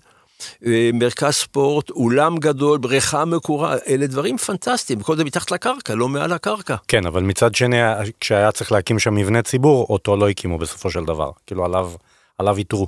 אה, 0.66 0.90
מרכז 0.94 1.34
ספורט, 1.34 1.90
אולם 1.90 2.38
גדול, 2.38 2.78
בריכה 2.78 3.26
מקורה, 3.26 3.76
אלה 3.88 4.08
דברים 4.08 4.38
פנטסטיים, 4.38 5.02
כל 5.02 5.18
זה 5.18 5.24
מתחת 5.24 5.52
לקרקע, 5.52 5.96
לא 5.96 6.08
מעל 6.08 6.32
הקרקע. 6.34 6.76
כן, 6.88 7.06
אבל 7.06 7.22
מצד 7.22 7.56
שני, 7.56 7.78
כשהיה 8.20 8.52
צריך 8.52 8.72
להקים 8.72 9.00
שם 9.00 9.16
מבנה 9.16 9.42
ציבור, 9.42 9.88
אותו 9.90 10.18
לא 10.18 10.30
הקימו 10.30 10.58
בסופו 10.58 10.92
של 10.92 11.04
דבר, 11.04 11.32
כאילו 11.48 11.66
עליו, 11.66 11.92
עליו 12.38 12.58
איתרו. 12.58 12.88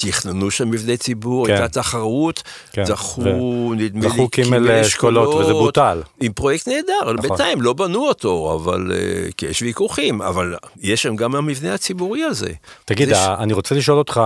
תכננו 0.00 0.50
שם 0.50 0.70
מבני 0.70 0.96
ציבור, 0.96 1.46
כן. 1.46 1.52
הייתה 1.52 1.68
תחרות, 1.68 2.42
כן. 2.72 2.84
זכו, 2.84 3.20
ו... 3.20 3.74
נדמה 3.74 4.08
לי, 4.16 4.28
קימל 4.28 4.70
אשכולות, 4.70 5.34
וזה 5.34 5.52
בוטל. 5.52 6.02
עם 6.20 6.32
פרויקט 6.32 6.68
נהדר, 6.68 7.00
נכון. 7.02 7.16
בינתיים 7.16 7.62
לא 7.62 7.72
בנו 7.72 8.08
אותו, 8.08 8.58
אבל, 8.60 8.92
uh, 8.92 9.32
כי 9.36 9.46
יש 9.46 9.62
ויכוחים, 9.62 10.22
אבל 10.22 10.54
יש 10.80 11.02
שם 11.02 11.16
גם 11.16 11.34
המבנה 11.34 11.74
הציבורי 11.74 12.22
הזה. 12.22 12.52
תגיד, 12.84 13.08
ש... 13.08 13.16
אני 13.16 13.52
רוצה 13.52 13.74
לשאול 13.74 13.98
אותך, 13.98 14.20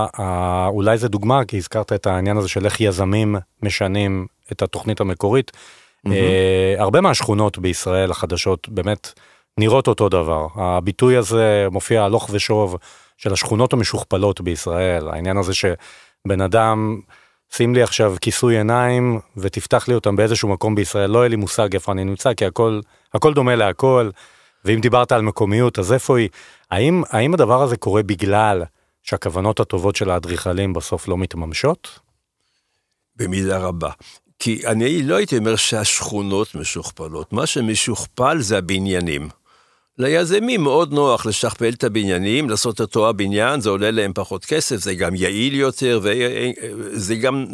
אולי 0.69 0.99
זה 0.99 1.09
דוגמה, 1.09 1.45
כי 1.45 1.57
הזכרת 1.57 1.93
את 1.93 2.07
העניין 2.07 2.37
הזה 2.37 2.49
של 2.49 2.64
איך 2.64 2.81
יזמים 2.81 3.37
משנים 3.62 4.26
את 4.52 4.62
התוכנית 4.62 5.00
המקורית. 5.00 5.50
Mm-hmm. 5.50 6.11
Uh, 6.11 6.81
הרבה 6.81 7.00
מהשכונות 7.00 7.59
בישראל 7.59 8.11
החדשות 8.11 8.69
באמת 8.69 9.12
נראות 9.59 9.88
אותו 9.88 10.09
דבר. 10.09 10.47
הביטוי 10.55 11.17
הזה 11.17 11.67
מופיע 11.71 12.05
הלוך 12.05 12.31
ושוב. 12.33 12.76
של 13.23 13.33
השכונות 13.33 13.73
המשוכפלות 13.73 14.41
בישראל, 14.41 15.09
העניין 15.09 15.37
הזה 15.37 15.55
שבן 15.55 16.41
אדם, 16.41 17.00
שים 17.52 17.75
לי 17.75 17.83
עכשיו 17.83 18.14
כיסוי 18.21 18.57
עיניים 18.57 19.21
ותפתח 19.37 19.88
לי 19.88 19.95
אותם 19.95 20.17
באיזשהו 20.17 20.49
מקום 20.49 20.75
בישראל, 20.75 21.11
לא 21.11 21.19
יהיה 21.19 21.29
לי 21.29 21.37
מושג 21.37 21.75
איפה 21.75 21.93
אני 21.93 22.05
נמצא, 22.05 22.35
כי 22.35 22.47
הכל, 22.47 22.81
הכל 23.14 23.35
דומה 23.35 23.57
להכל, 23.57 24.11
ואם 24.64 24.81
דיברת 24.81 25.12
על 25.12 25.23
מקומיות, 25.23 25.79
אז 25.79 25.93
איפה 25.93 26.19
היא? 26.19 26.29
האם, 26.71 27.02
האם 27.11 27.35
הדבר 27.35 27.62
הזה 27.62 27.76
קורה 27.76 28.02
בגלל 28.02 28.62
שהכוונות 29.02 29.61
הטובות 29.61 29.97
של 29.97 30.11
האדריכלים 30.11 30.73
בסוף 30.73 31.09
לא 31.09 31.19
מתממשות? 31.19 31.99
במידה 33.17 33.59
רבה. 33.59 33.91
כי 34.38 34.67
אני 34.67 35.02
לא 35.02 35.14
הייתי 35.14 35.38
אומר 35.38 35.57
שהשכונות 35.57 36.55
משוכפלות, 36.55 37.33
מה 37.33 37.47
שמשוכפל 37.47 38.38
זה 38.41 38.59
הבניינים. 38.59 39.29
ליזמים 40.02 40.62
מאוד 40.62 40.92
נוח 40.92 41.26
לשכפל 41.26 41.68
את 41.68 41.85
הבניינים, 41.85 42.50
לעשות 42.50 42.80
אותו 42.80 43.09
הבניין, 43.09 43.61
זה 43.61 43.71
עולה 43.71 43.90
להם 43.90 44.12
פחות 44.14 44.44
כסף, 44.44 44.76
זה 44.76 44.94
גם 44.94 45.14
יעיל 45.14 45.54
יותר, 45.54 46.00
וזה 46.02 47.14
גם 47.14 47.47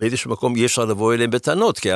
באיזשהו 0.00 0.30
מקום 0.30 0.56
אי 0.56 0.66
אפשר 0.66 0.84
לבוא 0.84 1.14
אליהם 1.14 1.30
בטענות, 1.30 1.78
כי 1.78 1.88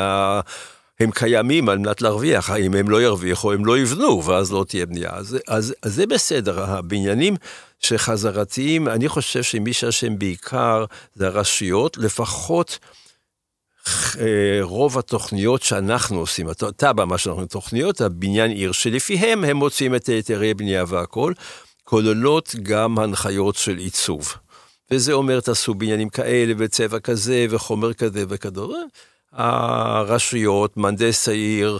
הם 1.00 1.10
קיימים 1.10 1.68
על 1.68 1.78
מנת 1.78 2.02
להרוויח, 2.02 2.50
אם 2.50 2.74
הם 2.74 2.90
לא 2.90 3.02
ירוויחו, 3.02 3.52
הם 3.52 3.64
לא 3.64 3.78
יבנו, 3.78 4.24
ואז 4.24 4.52
לא 4.52 4.64
תהיה 4.68 4.86
בנייה. 4.86 5.10
אז, 5.12 5.38
אז, 5.48 5.74
אז 5.82 5.94
זה 5.94 6.06
בסדר, 6.06 6.64
הבניינים 6.64 7.36
שחזרתיים, 7.80 8.88
אני 8.88 9.08
חושב 9.08 9.42
שמי 9.42 9.72
שאשם 9.72 10.18
בעיקר 10.18 10.84
זה 11.14 11.26
הרשויות, 11.26 11.98
לפחות 11.98 12.78
רוב 14.62 14.98
התוכניות 14.98 15.62
שאנחנו 15.62 16.18
עושים, 16.18 16.52
תב"ע, 16.76 17.04
מה 17.04 17.18
שאנחנו 17.18 17.46
תוכניות, 17.46 18.00
הבניין 18.00 18.50
עיר, 18.50 18.72
שלפיהם 18.72 19.44
הם 19.44 19.56
מוצאים 19.56 19.94
את 19.94 20.06
היתרי 20.06 20.54
בנייה 20.54 20.84
והכל, 20.88 21.32
כוללות 21.84 22.54
גם 22.62 22.98
הנחיות 22.98 23.54
של 23.54 23.76
עיצוב. 23.76 24.34
וזה 24.90 25.12
אומר 25.12 25.40
תעשו 25.40 25.74
בניינים 25.74 26.08
כאלה 26.08 26.52
וצבע 26.58 26.98
כזה 26.98 27.46
וחומר 27.50 27.92
כזה 27.94 28.24
וכדומה. 28.28 28.78
הרשויות, 29.32 30.76
מהנדס 30.76 31.28
העיר, 31.28 31.78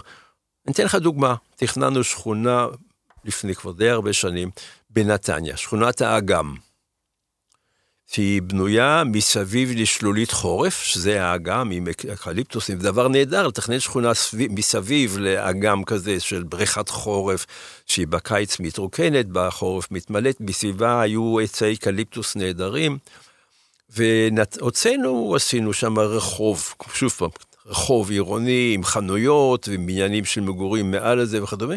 אני 0.67 0.73
אתן 0.73 0.83
לך 0.83 0.95
דוגמה, 0.95 1.35
תכננו 1.55 2.03
שכונה 2.03 2.67
לפני 3.25 3.55
כבר 3.55 3.71
די 3.71 3.89
הרבה 3.89 4.13
שנים 4.13 4.49
בנתניה, 4.89 5.57
שכונת 5.57 6.01
האגם. 6.01 6.55
שהיא 8.07 8.41
בנויה 8.41 9.03
מסביב 9.05 9.71
לשלולית 9.75 10.31
חורף, 10.31 10.83
שזה 10.83 11.25
האגם 11.25 11.71
עם 11.71 11.87
אקליפטוסים, 12.13 12.77
דבר 12.77 13.07
נהדר 13.07 13.47
לתכנן 13.47 13.79
שכונה 13.79 14.13
סביב, 14.13 14.51
מסביב 14.51 15.17
לאגם 15.19 15.83
כזה 15.83 16.19
של 16.19 16.43
בריכת 16.43 16.89
חורף, 16.89 17.45
שהיא 17.85 18.07
בקיץ 18.07 18.59
מתרוקנת, 18.59 19.25
בחורף 19.31 19.91
מתמלאת, 19.91 20.35
בסביבה 20.41 21.01
היו 21.01 21.39
עצי 21.39 21.73
אקליפטוס 21.73 22.35
נהדרים, 22.35 22.97
והוצאנו, 23.89 25.33
עשינו 25.35 25.73
שם 25.73 25.99
רחוב, 25.99 26.73
שוב 26.93 27.11
פעם, 27.11 27.29
רחוב 27.65 28.11
עירוני 28.11 28.71
עם 28.75 28.83
חנויות 28.83 29.69
ובניינים 29.71 30.25
של 30.25 30.41
מגורים 30.41 30.91
מעל 30.91 31.21
לזה 31.21 31.43
וכדומה. 31.43 31.75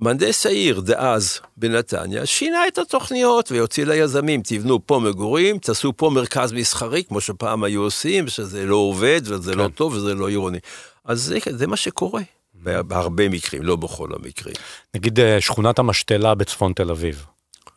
מהנדס 0.00 0.46
העיר 0.46 0.80
דאז 0.80 1.40
בנתניה 1.56 2.26
שינה 2.26 2.68
את 2.68 2.78
התוכניות 2.78 3.52
והוציא 3.52 3.84
ליזמים, 3.84 4.40
תבנו 4.44 4.86
פה 4.86 4.98
מגורים, 4.98 5.58
תעשו 5.58 5.92
פה 5.96 6.10
מרכז 6.10 6.52
מסחרי, 6.52 7.04
כמו 7.04 7.20
שפעם 7.20 7.64
היו 7.64 7.82
עושים, 7.82 8.28
שזה 8.28 8.66
לא 8.66 8.76
עובד 8.76 9.20
וזה 9.24 9.50
לא 9.50 9.56
כן. 9.56 9.62
לא 9.62 9.68
טוב 9.68 9.92
וזה 9.92 10.14
לא 10.14 10.28
עירוני. 10.28 10.58
אז 11.04 11.22
זה, 11.22 11.38
זה 11.50 11.66
מה 11.66 11.76
שקורה. 11.76 12.22
בהרבה 12.62 13.28
מקרים, 13.28 13.62
לא 13.62 13.76
בכל 13.76 14.08
המקרים. 14.14 14.54
נגיד 14.94 15.20
אה, 15.20 15.40
שכונת 15.40 15.78
המשתלה 15.78 16.34
בצפון 16.34 16.72
תל 16.72 16.90
אביב. 16.90 17.26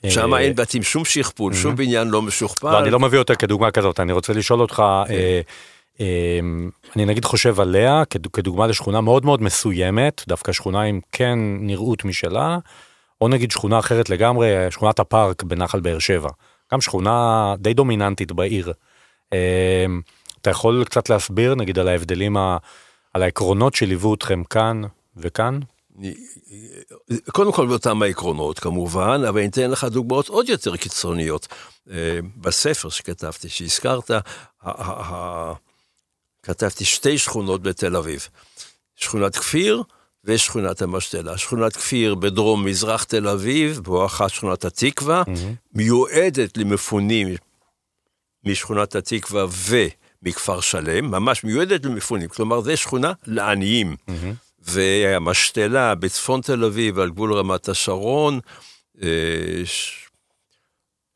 שם 0.10 0.34
אה, 0.34 0.40
אין 0.40 0.56
בתים 0.56 0.84
שום 0.84 1.06
שכפול, 1.06 1.54
שום 1.54 1.76
בניין 1.76 2.08
לא 2.08 2.22
משוכפל. 2.22 2.72
לא, 2.72 2.80
אני 2.80 2.90
לא 2.90 3.00
מביא 3.00 3.20
אותה 3.20 3.36
כדוגמה 3.36 3.72
כזאת, 3.72 4.00
אני 4.00 4.14
רוצה 4.14 4.34
לשאול 4.34 4.62
אותך, 4.62 4.84
כן. 5.08 5.14
אמ, 5.14 5.42
אני 6.96 7.06
נגיד 7.06 7.25
חושב 7.25 7.60
עליה 7.60 8.03
כדוגמה 8.34 8.68
לשכונה 8.68 9.01
מאוד 9.01 9.25
מאוד 9.25 9.41
מסוימת, 9.41 10.24
דווקא 10.27 10.51
שכונה 10.51 10.82
עם 10.82 11.00
כן 11.12 11.39
נראות 11.60 12.06
משלה, 12.06 12.58
או 13.22 13.27
נגיד 13.27 13.51
שכונה 13.51 13.79
אחרת 13.79 14.10
לגמרי, 14.10 14.48
שכונת 14.70 15.00
הפארק 15.00 15.44
בנחל 15.44 15.79
באר 15.79 16.00
שבע. 16.00 16.29
גם 16.74 16.82
שכונה 16.82 17.56
די 17.58 17.74
דומיננטית 17.74 18.32
בעיר. 18.32 18.74
אמ, 19.34 20.01
אתה 20.41 20.50
יכול 20.50 20.86
קצת 20.86 21.10
להסביר 21.10 21.56
נגיד 21.56 21.79
על 21.79 21.88
ההבדלים, 21.88 22.38
על 23.13 23.24
העקרונות 23.24 23.75
שליוו 23.75 24.13
אתכם 24.13 24.44
כאן 24.44 24.82
וכאן? 25.18 25.60
קודם 27.32 27.51
כל 27.51 27.68
באותם 27.68 28.01
העקרונות 28.01 28.60
כמובן, 28.60 29.22
אבל 29.29 29.39
אני 29.39 29.48
אתן 29.48 29.72
לך 29.72 29.84
דוגמאות 29.84 30.27
עוד 30.27 30.50
יותר 30.50 30.77
קיצוניות. 30.77 31.48
אה, 31.91 32.20
בספר 32.38 32.89
שכתבתי, 32.89 33.50
שהזכרת, 33.50 34.12
כתבתי 36.43 36.86
שתי 36.86 37.17
שכונות 37.17 37.62
בתל 37.62 37.96
אביב, 37.96 38.27
שכונת 38.96 39.36
כפיר 39.36 39.84
ושכונת 40.24 40.81
המשתלה. 40.81 41.38
שכונת 41.38 41.75
כפיר 41.75 42.15
בדרום 42.15 42.65
מזרח 42.65 43.03
תל 43.03 43.27
אביב, 43.27 43.79
בואכה 43.84 44.29
שכונת 44.29 44.65
התקווה, 44.65 45.24
mm-hmm. 45.25 45.75
מיועדת 45.75 46.58
למפונים 46.58 47.27
משכונת 48.46 48.96
התקווה 48.96 49.46
ומכפר 50.24 50.60
שלם, 50.60 51.12
ממש 51.12 51.43
מיועדת 51.43 51.86
למפונים, 51.86 52.29
כלומר 52.29 52.62
זו 52.62 52.77
שכונה 52.77 53.13
לעניים. 53.27 53.96
Mm-hmm. 54.08 54.12
והמשתלה 54.60 55.96
בצפון 55.96 56.41
תל 56.41 56.65
אביב, 56.65 57.00
על 57.00 57.10
גבול 57.10 57.34
רמת 57.34 57.69
השרון, 57.69 58.39
אה, 59.01 59.08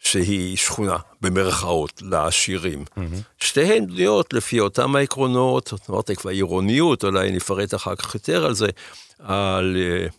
שהיא 0.04 0.58
שכונה, 0.58 0.98
במרכאות, 1.22 2.02
לעשירים. 2.02 2.84
Mm-hmm. 2.86 3.00
שתיהן 3.40 3.88
בנויות 3.88 4.34
לפי 4.34 4.60
אותם 4.60 4.96
העקרונות, 4.96 5.74
אמרתי 5.90 6.16
כבר 6.16 6.30
עירוניות, 6.30 7.04
אולי 7.04 7.32
נפרט 7.32 7.74
אחר 7.74 7.96
כך 7.96 8.16
יותר 8.16 8.46
על 8.46 8.54
זה, 8.54 8.68
על 9.20 9.78
uh, 10.10 10.14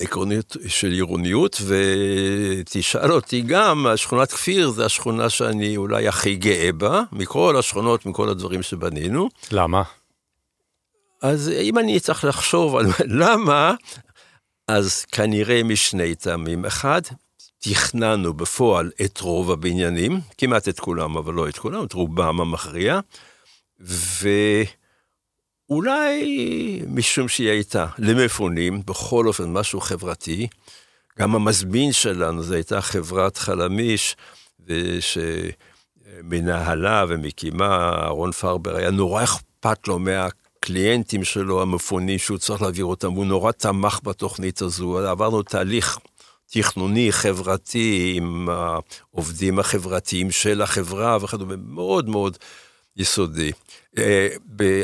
עקרוניות 0.00 0.56
של 0.68 0.90
עירוניות, 0.92 1.62
ותשאל 1.66 3.12
אותי 3.12 3.40
גם, 3.40 3.86
שכונת 3.96 4.32
כפיר 4.32 4.70
זה 4.70 4.84
השכונה 4.84 5.30
שאני 5.30 5.76
אולי 5.76 6.08
הכי 6.08 6.36
גאה 6.36 6.72
בה, 6.72 7.02
מכל 7.12 7.56
השכונות, 7.58 8.06
מכל 8.06 8.28
הדברים 8.28 8.62
שבנינו. 8.62 9.28
למה? 9.52 9.82
אז 11.22 11.48
אם 11.48 11.78
אני 11.78 12.00
צריך 12.00 12.24
לחשוב 12.24 12.76
על 12.76 12.86
למה, 13.22 13.74
אז 14.68 15.04
כנראה 15.04 15.62
משני 15.62 16.14
טעמים. 16.14 16.64
אחד, 16.64 17.02
תכננו 17.68 18.34
בפועל 18.34 18.90
את 19.04 19.20
רוב 19.20 19.50
הבניינים, 19.50 20.20
כמעט 20.38 20.68
את 20.68 20.80
כולם, 20.80 21.16
אבל 21.16 21.34
לא 21.34 21.48
את 21.48 21.58
כולם, 21.58 21.84
את 21.84 21.92
רובם 21.92 22.40
המכריע, 22.40 23.00
ואולי 25.70 26.82
משום 26.88 27.28
שהיא 27.28 27.50
הייתה 27.50 27.86
למפונים, 27.98 28.82
בכל 28.86 29.26
אופן 29.26 29.52
משהו 29.52 29.80
חברתי, 29.80 30.46
גם 31.18 31.34
המזמין 31.34 31.92
שלנו, 31.92 32.42
זו 32.42 32.54
הייתה 32.54 32.80
חברת 32.80 33.36
חלמיש, 33.36 34.16
שמנהלה 36.20 37.04
ומקימה, 37.08 37.66
אהרון 37.66 38.32
פרבר, 38.32 38.76
היה 38.76 38.90
נורא 38.90 39.24
אכפת 39.24 39.88
לו 39.88 39.98
מהקליינטים 39.98 41.24
שלו 41.24 41.62
המפונים 41.62 42.18
שהוא 42.18 42.38
צריך 42.38 42.62
להעביר 42.62 42.84
אותם, 42.84 43.12
הוא 43.12 43.26
נורא 43.26 43.52
תמך 43.52 44.00
בתוכנית 44.02 44.62
הזו, 44.62 44.98
עברנו 44.98 45.42
תהליך 45.42 45.98
תכנוני, 46.56 47.12
חברתי, 47.12 48.12
עם 48.16 48.48
העובדים 48.48 49.58
החברתיים 49.58 50.30
של 50.30 50.62
החברה 50.62 51.18
וכדומה, 51.20 51.54
מאוד 51.56 52.08
מאוד 52.08 52.38
יסודי. 52.96 53.52
אה, 53.98 54.28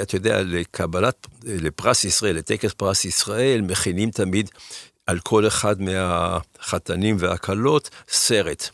אתה 0.02 0.16
יודע, 0.16 0.42
לקבלת, 0.42 1.26
לפרס 1.44 2.04
ישראל, 2.04 2.36
לטקס 2.36 2.72
פרס 2.72 3.04
ישראל, 3.04 3.60
מכינים 3.60 4.10
תמיד 4.10 4.50
על 5.06 5.18
כל 5.20 5.46
אחד 5.46 5.76
מהחתנים 5.80 7.16
והכלות 7.18 7.90
סרט. 8.08 8.68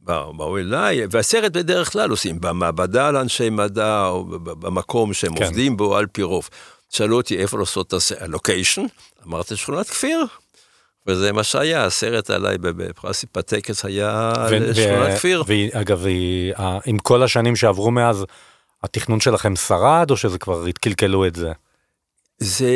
באו 0.00 0.58
אליי, 0.58 1.00
והסרט 1.10 1.52
בדרך 1.52 1.92
כלל 1.92 2.10
עושים 2.10 2.40
במעבדה 2.40 3.10
לאנשי 3.10 3.50
מדע, 3.50 4.06
או 4.06 4.24
במקום 4.42 5.14
שהם 5.14 5.34
כן. 5.36 5.44
עובדים 5.44 5.76
בו 5.76 5.96
על 5.96 6.06
פי 6.06 6.22
רוב. 6.22 6.48
שאלו 6.90 7.16
אותי 7.16 7.38
איפה 7.38 7.58
לעשות 7.58 7.86
את 7.86 7.92
הסרט, 7.92 8.22
הלוקיישן, 8.22 8.86
אמרתי 9.26 9.56
שכונת 9.56 9.90
כפיר. 9.90 10.26
וזה 11.06 11.32
מה 11.32 11.42
שהיה, 11.42 11.84
הסרט 11.84 12.30
עליי 12.30 12.58
בפרס 12.58 13.24
בטקס 13.34 13.84
היה 13.84 14.32
שכונת 14.74 15.16
כפיר. 15.16 15.44
ואגב, 15.46 16.04
עם 16.86 16.98
כל 16.98 17.22
השנים 17.22 17.56
שעברו 17.56 17.90
מאז, 17.90 18.24
התכנון 18.82 19.20
שלכם 19.20 19.56
שרד, 19.56 20.10
או 20.10 20.16
שזה 20.16 20.38
כבר 20.38 20.64
התקלקלו 20.64 21.26
את 21.26 21.34
זה? 21.34 21.52
זה, 22.38 22.74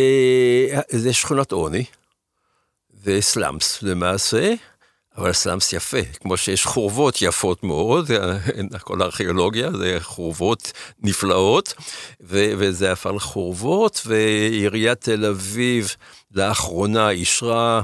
זה 0.88 1.12
שכונת 1.12 1.52
עוני, 1.52 1.84
וסלאמס 3.04 3.82
למעשה, 3.82 4.54
אבל 5.18 5.32
סלאמס 5.32 5.72
יפה, 5.72 6.02
כמו 6.20 6.36
שיש 6.36 6.66
חורבות 6.66 7.22
יפות 7.22 7.64
מאוד, 7.64 8.10
כל 8.80 9.02
הארכיאולוגיה 9.02 9.70
זה 9.70 9.96
חורבות 10.00 10.72
נפלאות, 11.02 11.74
ו- 12.20 12.52
וזה 12.58 12.92
הפך 12.92 13.10
לחורבות, 13.14 14.02
ועיריית 14.06 15.00
תל 15.00 15.24
אביב 15.24 15.96
לאחרונה 16.34 17.10
אישרה 17.10 17.82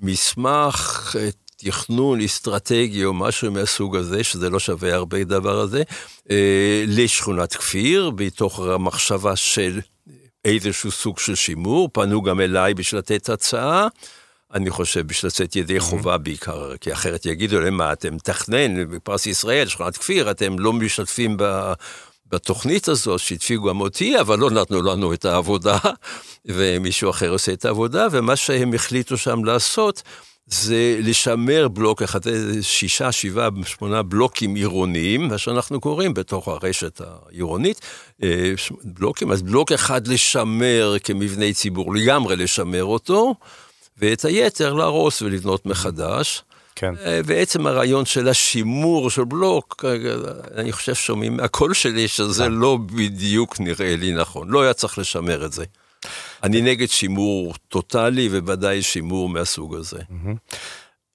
מסמך 0.00 1.16
תכנון 1.56 2.20
אסטרטגי 2.20 3.04
או 3.04 3.14
משהו 3.14 3.52
מהסוג 3.52 3.96
הזה, 3.96 4.24
שזה 4.24 4.50
לא 4.50 4.58
שווה 4.58 4.94
הרבה 4.94 5.24
דבר 5.24 5.60
הזה, 5.60 5.82
אה, 6.30 6.84
לשכונת 6.86 7.52
כפיר, 7.54 8.10
בתוך 8.10 8.60
המחשבה 8.60 9.36
של 9.36 9.80
איזשהו 10.44 10.90
סוג 10.90 11.18
של 11.18 11.34
שימור, 11.34 11.88
פנו 11.92 12.22
גם 12.22 12.40
אליי 12.40 12.74
בשביל 12.74 12.98
לתת 12.98 13.28
הצעה. 13.28 13.88
אני 14.54 14.70
חושב 14.70 15.06
בשביל 15.06 15.28
לצאת 15.28 15.56
ידי 15.56 15.80
חובה 15.80 16.18
בעיקר, 16.18 16.76
כי 16.76 16.92
אחרת 16.92 17.26
יגידו 17.26 17.60
להם 17.60 17.76
מה, 17.76 17.92
אתם 17.92 18.14
מתכנן 18.14 18.90
בפרס 18.90 19.26
ישראל, 19.26 19.68
שכונת 19.68 19.96
כפיר, 19.96 20.30
אתם 20.30 20.58
לא 20.58 20.72
משתתפים 20.72 21.36
ב... 21.38 21.72
בתוכנית 22.30 22.88
הזאת, 22.88 23.20
שהדפיקו 23.20 23.68
גם 23.68 23.80
אותי, 23.80 24.20
אבל 24.20 24.38
לא 24.38 24.50
נתנו 24.50 24.82
לנו 24.82 25.12
את 25.12 25.24
העבודה, 25.24 25.78
ומישהו 26.46 27.10
אחר 27.10 27.30
עושה 27.30 27.52
את 27.52 27.64
העבודה, 27.64 28.06
ומה 28.10 28.36
שהם 28.36 28.74
החליטו 28.74 29.16
שם 29.16 29.44
לעשות, 29.44 30.02
זה 30.50 30.98
לשמר 31.02 31.68
בלוק 31.68 32.02
אחד, 32.02 32.20
שישה, 32.60 33.12
שבעה, 33.12 33.48
שמונה 33.64 34.02
בלוקים 34.02 34.54
עירוניים, 34.54 35.28
מה 35.28 35.38
שאנחנו 35.38 35.80
קוראים 35.80 36.14
בתוך 36.14 36.48
הרשת 36.48 37.00
העירונית, 37.00 37.80
אה, 38.22 38.52
בלוקים, 38.84 39.32
אז 39.32 39.42
בלוק 39.42 39.72
אחד 39.72 40.06
לשמר 40.06 40.96
כמבני 41.04 41.54
ציבור, 41.54 41.94
לגמרי 41.94 42.36
לשמר 42.36 42.84
אותו, 42.84 43.34
ואת 43.98 44.24
היתר 44.24 44.72
להרוס 44.72 45.22
ולבנות 45.22 45.66
מחדש. 45.66 46.42
כן. 46.78 46.94
אה, 47.06 47.20
ועצם 47.24 47.66
הרעיון 47.66 48.04
של 48.04 48.28
השימור 48.28 49.10
של 49.10 49.24
בלוק, 49.24 49.84
אה, 49.84 49.94
אני 50.60 50.72
חושב 50.72 50.94
שומעים 50.94 51.36
מהקול 51.36 51.74
שלי 51.74 52.08
שזה 52.08 52.44
כן. 52.44 52.52
לא 52.52 52.78
בדיוק 52.86 53.60
נראה 53.60 53.96
לי 53.96 54.12
נכון, 54.12 54.48
לא 54.48 54.62
היה 54.62 54.72
צריך 54.72 54.98
לשמר 54.98 55.46
את 55.46 55.52
זה. 55.52 55.64
אני 56.42 56.62
נגד 56.62 56.88
שימור 56.88 57.54
טוטאלי 57.68 58.28
ובוודאי 58.32 58.82
שימור 58.82 59.28
מהסוג 59.28 59.74
הזה. 59.74 59.98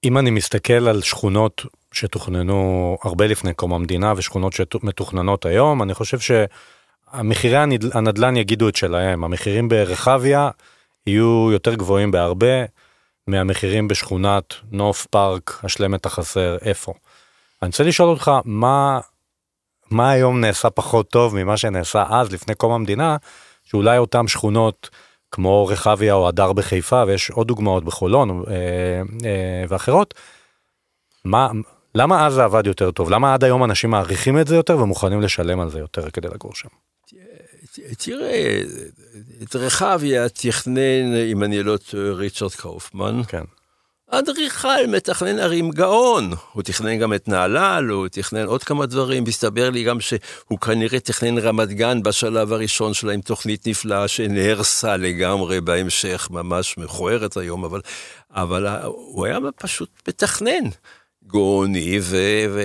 אם 0.04 0.18
אני 0.18 0.30
מסתכל 0.30 0.88
על 0.88 1.02
שכונות 1.02 1.62
שתוכננו 1.92 2.98
הרבה 3.02 3.26
לפני 3.26 3.54
קום 3.54 3.74
המדינה 3.74 4.12
ושכונות 4.16 4.52
שמתוכננות 4.52 5.46
היום, 5.46 5.82
אני 5.82 5.94
חושב 5.94 6.18
שהמחירי 6.18 7.56
הנדל"ן 7.92 8.36
יגידו 8.36 8.68
את 8.68 8.76
שלהם. 8.76 9.24
המחירים 9.24 9.68
ברחביה 9.68 10.50
יהיו 11.06 11.48
יותר 11.52 11.74
גבוהים 11.74 12.10
בהרבה 12.10 12.64
מהמחירים 13.26 13.88
בשכונת 13.88 14.54
נוף 14.70 15.06
פארק, 15.06 15.60
השלמת 15.62 16.06
החסר, 16.06 16.56
איפה. 16.60 16.92
אני 17.62 17.68
רוצה 17.68 17.84
לשאול 17.84 18.08
אותך, 18.08 18.30
מה, 18.44 19.00
מה 19.90 20.10
היום 20.10 20.40
נעשה 20.40 20.70
פחות 20.70 21.08
טוב 21.08 21.34
ממה 21.34 21.56
שנעשה 21.56 22.04
אז, 22.10 22.32
לפני 22.32 22.54
קום 22.54 22.72
המדינה, 22.72 23.16
שאולי 23.64 23.98
אותם 23.98 24.28
שכונות 24.28 24.90
כמו 25.30 25.66
רחביה 25.66 26.14
או 26.14 26.28
הדר 26.28 26.52
בחיפה, 26.52 27.04
ויש 27.06 27.30
עוד 27.30 27.46
דוגמאות 27.46 27.84
בחולון 27.84 28.44
אה, 28.48 28.54
אה, 29.24 29.64
ואחרות, 29.68 30.14
מה, 31.24 31.48
למה 31.94 32.26
אז 32.26 32.34
זה 32.34 32.44
עבד 32.44 32.66
יותר 32.66 32.90
טוב? 32.90 33.10
למה 33.10 33.34
עד 33.34 33.44
היום 33.44 33.64
אנשים 33.64 33.90
מעריכים 33.90 34.40
את 34.40 34.46
זה 34.46 34.56
יותר 34.56 34.78
ומוכנים 34.78 35.20
לשלם 35.20 35.60
על 35.60 35.70
זה 35.70 35.78
יותר 35.78 36.10
כדי 36.10 36.28
לגור 36.28 36.54
שם? 36.54 36.68
תראה, 37.98 38.62
את 39.42 39.56
רחביה 39.56 40.28
תכנן, 40.28 41.14
אם 41.32 41.44
אני 41.44 41.62
לא 41.62 41.76
טועה, 41.76 42.12
ריצ'רד 42.12 42.52
קאופמן. 42.52 43.20
כן. 43.28 43.44
אדריכל 44.10 44.86
מתכנן 44.88 45.38
ערים 45.38 45.70
גאון, 45.70 46.30
הוא 46.52 46.62
תכנן 46.62 46.98
גם 46.98 47.14
את 47.14 47.28
נהלל, 47.28 47.88
הוא 47.88 48.08
תכנן 48.08 48.46
עוד 48.46 48.64
כמה 48.64 48.86
דברים, 48.86 49.24
הסתבר 49.28 49.70
לי 49.70 49.84
גם 49.84 50.00
שהוא 50.00 50.58
כנראה 50.60 51.00
תכנן 51.00 51.38
רמת 51.38 51.68
גן 51.68 52.02
בשלב 52.02 52.52
הראשון 52.52 52.94
שלה 52.94 53.12
עם 53.12 53.20
תוכנית 53.20 53.66
נפלאה 53.66 54.08
שנהרסה 54.08 54.96
לגמרי 54.96 55.60
בהמשך, 55.60 56.28
ממש 56.30 56.78
מכוערת 56.78 57.36
היום, 57.36 57.64
אבל, 57.64 57.80
אבל 58.30 58.66
הוא 58.86 59.26
היה 59.26 59.38
פשוט 59.56 59.90
מתכנן 60.08 60.64
גאוני, 61.26 61.98
ו... 62.02 62.16
ו... 62.50 62.62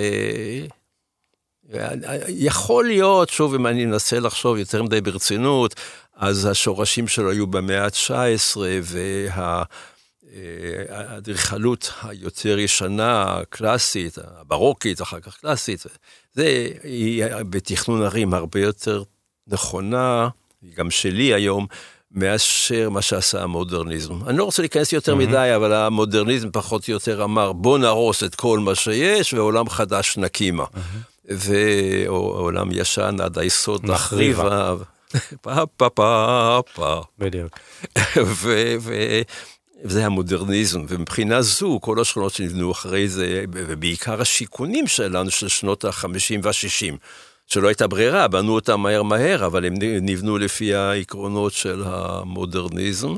יכול 2.28 2.86
להיות, 2.86 3.28
שוב, 3.28 3.54
אם 3.54 3.66
אני 3.66 3.84
אנסה 3.84 4.20
לחשוב 4.20 4.56
יותר 4.56 4.82
מדי 4.82 5.00
ברצינות, 5.00 5.74
אז 6.16 6.46
השורשים 6.46 7.08
שלו 7.08 7.30
היו 7.30 7.46
במאה 7.46 7.84
ה-19, 7.84 8.56
וה... 8.82 9.62
האדריכלות 10.88 11.92
היותר 12.02 12.58
ישנה, 12.58 13.22
הקלאסית, 13.22 14.18
הברוקית, 14.40 15.02
אחר 15.02 15.20
כך 15.20 15.36
קלאסית, 15.36 15.82
זה 16.34 16.68
היא 16.82 17.24
בתכנון 17.48 18.02
ערים 18.02 18.34
הרבה 18.34 18.60
יותר 18.60 19.02
נכונה, 19.46 20.28
גם 20.74 20.90
שלי 20.90 21.34
היום, 21.34 21.66
מאשר 22.12 22.90
מה 22.90 23.02
שעשה 23.02 23.42
המודרניזם. 23.42 24.28
אני 24.28 24.38
לא 24.38 24.44
רוצה 24.44 24.62
להיכנס 24.62 24.92
יותר 24.92 25.12
mm-hmm. 25.12 25.16
מדי, 25.16 25.52
אבל 25.56 25.72
המודרניזם 25.72 26.50
פחות 26.50 26.88
או 26.88 26.92
יותר 26.92 27.24
אמר, 27.24 27.52
בוא 27.52 27.78
נהרוס 27.78 28.24
את 28.24 28.34
כל 28.34 28.58
מה 28.58 28.74
שיש, 28.74 29.34
ועולם 29.34 29.68
חדש 29.68 30.16
נקימה. 30.16 30.64
Mm-hmm. 30.64 31.09
ועולם 31.30 32.68
ישן 32.72 33.16
עד 33.22 33.38
היסוד 33.38 33.90
נחריבה. 33.90 34.74
פה 35.40 35.66
פה 35.76 35.88
פה 35.88 36.60
פה. 36.74 37.02
בדיוק. 37.18 37.58
וזה 39.84 40.06
המודרניזם, 40.06 40.84
ומבחינה 40.88 41.42
זו, 41.42 41.78
כל 41.82 42.00
השכונות 42.00 42.32
שנבנו 42.32 42.72
אחרי 42.72 43.08
זה, 43.08 43.44
ובעיקר 43.52 44.20
השיכונים 44.20 44.86
שלנו 44.86 45.30
של 45.30 45.48
שנות 45.48 45.84
ה-50 45.84 46.38
וה-60, 46.42 46.96
שלא 47.46 47.68
הייתה 47.68 47.86
ברירה, 47.86 48.28
בנו 48.28 48.54
אותם 48.54 48.80
מהר 48.80 49.02
מהר, 49.02 49.46
אבל 49.46 49.64
הם 49.64 49.74
נבנו 49.80 50.38
לפי 50.38 50.74
העקרונות 50.74 51.52
של 51.52 51.82
המודרניזם. 51.86 53.14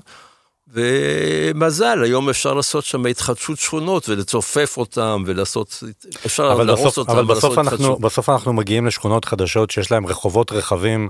ומזל, 0.73 2.03
היום 2.03 2.29
אפשר 2.29 2.55
לעשות 2.55 2.85
שם 2.85 3.07
התחדשות 3.07 3.59
שכונות 3.59 4.09
ולצופף 4.09 4.77
אותם 4.77 5.23
ולעשות, 5.27 5.83
אפשר 6.27 6.55
להרוס 6.55 6.99
אותם 6.99 7.13
אבל 7.13 7.25
בסוף 7.25 7.59
אנחנו, 7.59 7.97
בסוף 7.97 8.29
אנחנו 8.29 8.53
מגיעים 8.53 8.87
לשכונות 8.87 9.25
חדשות 9.25 9.71
שיש 9.71 9.91
להם 9.91 10.07
רחובות 10.07 10.53
רחבים 10.53 11.09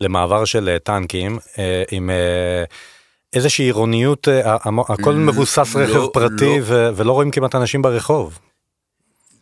למעבר 0.00 0.44
של 0.44 0.68
אה, 0.68 0.78
טנקים, 0.78 1.38
אה, 1.58 1.82
עם... 1.90 2.10
אה, 2.10 2.64
איזושהי 3.32 3.64
עירוניות, 3.64 4.28
הכל 4.88 5.14
מבוסס 5.14 5.74
לא, 5.74 5.80
רכב 5.80 5.96
לא, 5.96 6.10
פרטי 6.12 6.60
לא. 6.60 6.90
ולא 6.96 7.12
רואים 7.12 7.30
כמעט 7.30 7.54
אנשים 7.54 7.82
ברחוב. 7.82 8.38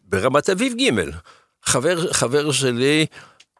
ברמת 0.04 0.50
אביב 0.50 0.72
ג', 0.80 1.10
חבר, 1.64 2.12
חבר 2.12 2.52
שלי, 2.52 3.06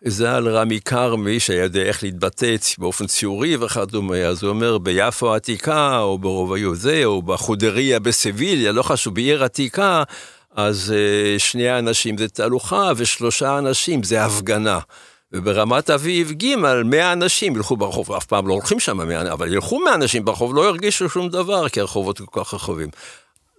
ז"ל 0.04 0.48
רמי 0.48 0.80
כרמי, 0.80 1.40
שהיה 1.40 1.62
יודע 1.62 1.82
איך 1.82 2.02
להתבטא 2.02 2.56
באופן 2.78 3.06
ציורי 3.06 3.56
וכדומה, 3.56 4.16
אז 4.16 4.42
הוא 4.42 4.50
אומר, 4.50 4.78
ביפו 4.78 5.32
העתיקה, 5.32 5.98
או 5.98 6.18
ברובעי 6.18 6.62
זה, 6.72 7.04
או 7.04 7.22
בחודריה 7.22 7.98
בסביליה, 7.98 8.72
לא 8.72 8.82
חשוב, 8.82 9.14
בעיר 9.14 9.44
עתיקה, 9.44 10.02
אז 10.54 10.94
uh, 10.94 11.38
שני 11.38 11.78
אנשים 11.78 12.18
זה 12.18 12.28
תהלוכה, 12.28 12.92
ושלושה 12.96 13.58
אנשים 13.58 14.02
זה 14.02 14.24
הפגנה. 14.24 14.78
וברמת 15.32 15.90
אביב 15.90 16.32
ג' 16.32 16.54
100 16.84 17.12
אנשים 17.12 17.56
ילכו 17.56 17.76
ברחוב, 17.76 18.12
אף 18.12 18.26
פעם 18.26 18.48
לא 18.48 18.52
הולכים 18.52 18.80
שם 18.80 19.08
100, 19.08 19.32
אבל 19.32 19.54
ילכו 19.54 19.80
100 19.80 19.94
אנשים 19.94 20.24
ברחוב, 20.24 20.54
לא 20.54 20.68
ירגישו 20.68 21.08
שום 21.08 21.28
דבר, 21.28 21.68
כי 21.68 21.80
הרחובות 21.80 22.20
כל 22.20 22.44
כך 22.44 22.54
רחובים. 22.54 22.88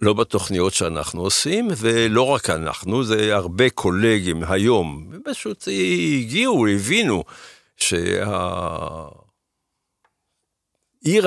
לא 0.02 0.12
בתוכניות 0.12 0.74
שאנחנו 0.74 1.22
עושים, 1.22 1.68
ולא 1.76 2.22
רק 2.22 2.50
אנחנו, 2.50 3.04
זה 3.04 3.36
הרבה 3.36 3.70
קולגים 3.70 4.42
היום, 4.48 5.10
פשוט 5.24 5.68
הגיעו, 6.18 6.66
הבינו 6.66 7.24
שהעיר 7.76 8.08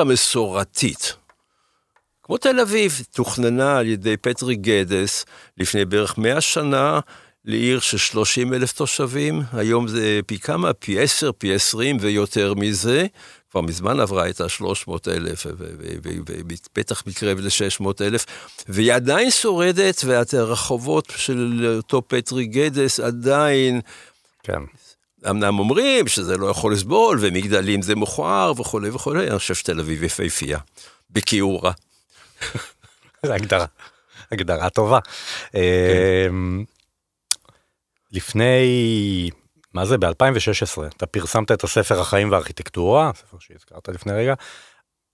המסורתית, 0.02 1.16
כמו 2.24 2.38
תל 2.38 2.60
אביב, 2.60 3.02
תוכננה 3.12 3.78
על 3.78 3.88
ידי 3.88 4.18
פטרי 4.18 4.56
גדס 4.56 5.26
לפני 5.58 5.86
בערך 5.86 6.18
100 6.18 6.42
שנה, 6.42 7.00
לעיר 7.46 7.80
של 7.80 7.98
30 7.98 8.54
אלף 8.54 8.72
תושבים, 8.72 9.42
היום 9.54 9.88
זה 9.88 10.20
פי 10.26 10.40
כמה, 10.40 10.74
פי 10.74 11.00
10, 11.00 11.32
פי 11.32 11.54
20 11.54 11.98
ויותר 12.00 12.54
מזה, 12.54 13.06
כבר 13.54 13.62
מזמן 13.62 14.00
עברה 14.00 14.30
את 14.30 14.42
ה-300 14.42 14.92
אלף, 15.08 15.46
ובטח 15.50 17.04
מתקרב 17.08 17.40
ל-600 17.40 17.86
אלף, 18.02 18.26
והיא 18.68 18.94
עדיין 18.94 19.32
שורדת, 19.32 20.02
והרחובות 20.06 21.14
של 21.18 21.72
אותו 21.78 22.02
פטרי 22.08 22.46
גדס 22.46 23.00
עדיין... 23.00 23.82
כן. 24.44 24.60
אמנם 25.30 25.60
אומרים 25.60 26.08
שזה 26.08 26.38
לא 26.38 26.48
יכול 26.48 26.74
לסבול, 26.74 27.18
ומגדלים 27.22 27.82
זה 27.82 27.96
מכוער 27.96 28.54
וכולי 28.58 28.90
וכולי, 28.90 29.30
אני 29.30 29.40
חושב 29.40 29.56
שתל 29.56 29.80
אביב 29.80 30.04
יפהפייה, 30.04 30.60
בכיעורה. 31.10 31.72
הגדרה, 33.24 33.66
הגדרה 34.32 34.70
טובה. 34.70 35.00
כן. 35.52 35.60
אמ, 36.30 36.64
לפני, 38.12 39.30
מה 39.74 39.86
זה, 39.86 39.98
ב-2016, 39.98 40.82
אתה 40.98 41.06
פרסמת 41.06 41.52
את 41.52 41.64
הספר 41.64 42.00
החיים 42.00 42.32
והארכיטקטורה, 42.32 43.12
ספר 43.16 43.38
שהזכרת 43.40 43.90
לפני 43.90 44.14
רגע, 44.14 44.34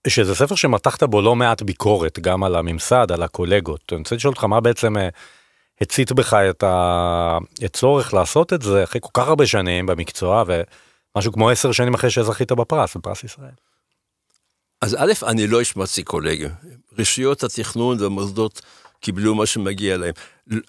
שזה 0.08 0.34
ספר 0.34 0.54
שמתחת 0.54 1.02
בו 1.02 1.22
לא 1.22 1.36
מעט 1.36 1.62
ביקורת, 1.62 2.18
גם 2.18 2.44
על 2.44 2.56
הממסד, 2.56 3.12
על 3.12 3.22
הקולגות. 3.22 3.92
אני 3.92 3.98
רוצה 3.98 4.16
לשאול 4.16 4.32
אותך 4.32 4.44
מה 4.44 4.60
בעצם 4.60 4.96
אה, 4.96 5.08
הצית 5.80 6.12
בך 6.12 6.34
את 6.34 6.64
הצורך 6.66 8.14
לעשות 8.14 8.52
את 8.52 8.62
זה 8.62 8.84
אחרי 8.84 9.00
כל 9.00 9.10
כך 9.14 9.28
הרבה 9.28 9.46
שנים 9.46 9.86
במקצוע, 9.86 10.44
ומשהו 10.46 11.32
כמו 11.32 11.50
עשר 11.50 11.72
שנים 11.72 11.94
אחרי 11.94 12.10
שזכית 12.10 12.52
בפרס, 12.52 12.96
בפרס 12.96 13.24
ישראל. 13.24 13.50
אז 14.82 14.96
א', 14.98 15.12
אני 15.26 15.46
לא 15.46 15.60
השמצתי 15.60 16.02
קולגים. 16.02 16.50
רשויות 16.98 17.44
התכנון 17.44 18.00
והמוסדות 18.00 18.62
קיבלו 19.00 19.34
מה 19.34 19.46
שמגיע 19.46 19.96
להם. 19.96 20.12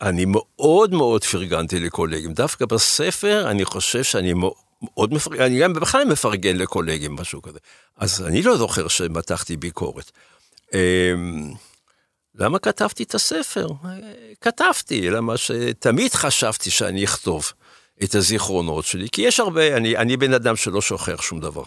אני 0.02 0.26
מאוד 0.28 0.92
מאוד 0.92 1.24
פרגנתי 1.24 1.80
לקולגים. 1.80 2.34
דווקא 2.34 2.66
בספר 2.66 3.52
אני 3.52 3.66
חושב 3.66 4.04
שאני 4.04 4.34
מאוד 4.34 5.14
מפרגן, 5.14 5.44
אני 5.44 5.60
גם 5.60 5.74
בכלל 5.74 6.06
מפרגן 6.06 6.58
לקולגים, 6.58 7.16
משהו 7.16 7.42
כזה. 7.42 7.60
אז 7.98 8.26
אני 8.28 8.42
לא 8.42 8.58
זוכר 8.58 8.88
שמתחתי 8.88 9.58
ביקורת. 9.58 10.12
אמ, 10.74 11.54
למה 12.36 12.60
כתבתי 12.60 13.04
את 13.04 13.16
הספר? 13.16 13.68
כתבתי, 14.42 15.10
למה 15.10 15.38
שתמיד 15.38 16.14
חשבתי 16.14 16.72
שאני 16.72 17.04
אכתוב 17.04 17.52
את 18.04 18.16
הזיכרונות 18.16 18.86
שלי, 18.86 19.08
כי 19.12 19.22
יש 19.22 19.40
הרבה, 19.40 19.78
אני, 19.78 19.98
אני 19.98 20.18
בן 20.18 20.34
אדם 20.34 20.56
שלא 20.56 20.82
שוכח 20.82 21.22
שום 21.22 21.40
דבר. 21.40 21.64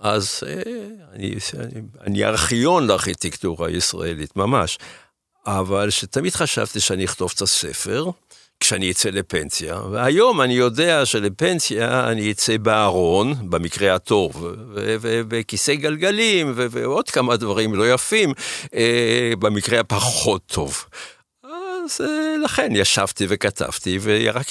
אז 0.00 0.40
אה, 0.46 0.62
אני, 1.12 1.34
אני, 1.58 1.82
אני 2.00 2.24
ארכיון 2.24 2.86
לארכיטקטורה 2.86 3.68
הישראלית, 3.68 4.36
ממש. 4.36 4.78
אבל 5.46 5.90
שתמיד 5.90 6.34
חשבתי 6.34 6.80
שאני 6.80 7.04
אכתוב 7.04 7.32
את 7.36 7.42
הספר 7.42 8.10
כשאני 8.60 8.90
אצא 8.90 9.10
לפנסיה, 9.10 9.80
והיום 9.90 10.40
אני 10.40 10.54
יודע 10.54 11.06
שלפנסיה 11.06 12.10
אני 12.10 12.32
אצא 12.32 12.56
בארון, 12.56 13.50
במקרה 13.50 13.94
הטוב, 13.94 14.46
ובכיסא 14.74 15.74
גלגלים, 15.74 16.52
ועוד 16.54 17.10
כמה 17.10 17.36
דברים 17.36 17.74
לא 17.74 17.92
יפים, 17.92 18.32
אה, 18.74 19.32
במקרה 19.38 19.80
הפחות 19.80 20.42
טוב. 20.46 20.84
אז 21.44 22.00
אה, 22.00 22.36
לכן 22.44 22.76
ישבתי 22.76 23.26
וכתבתי, 23.28 23.98
ורק 24.02 24.46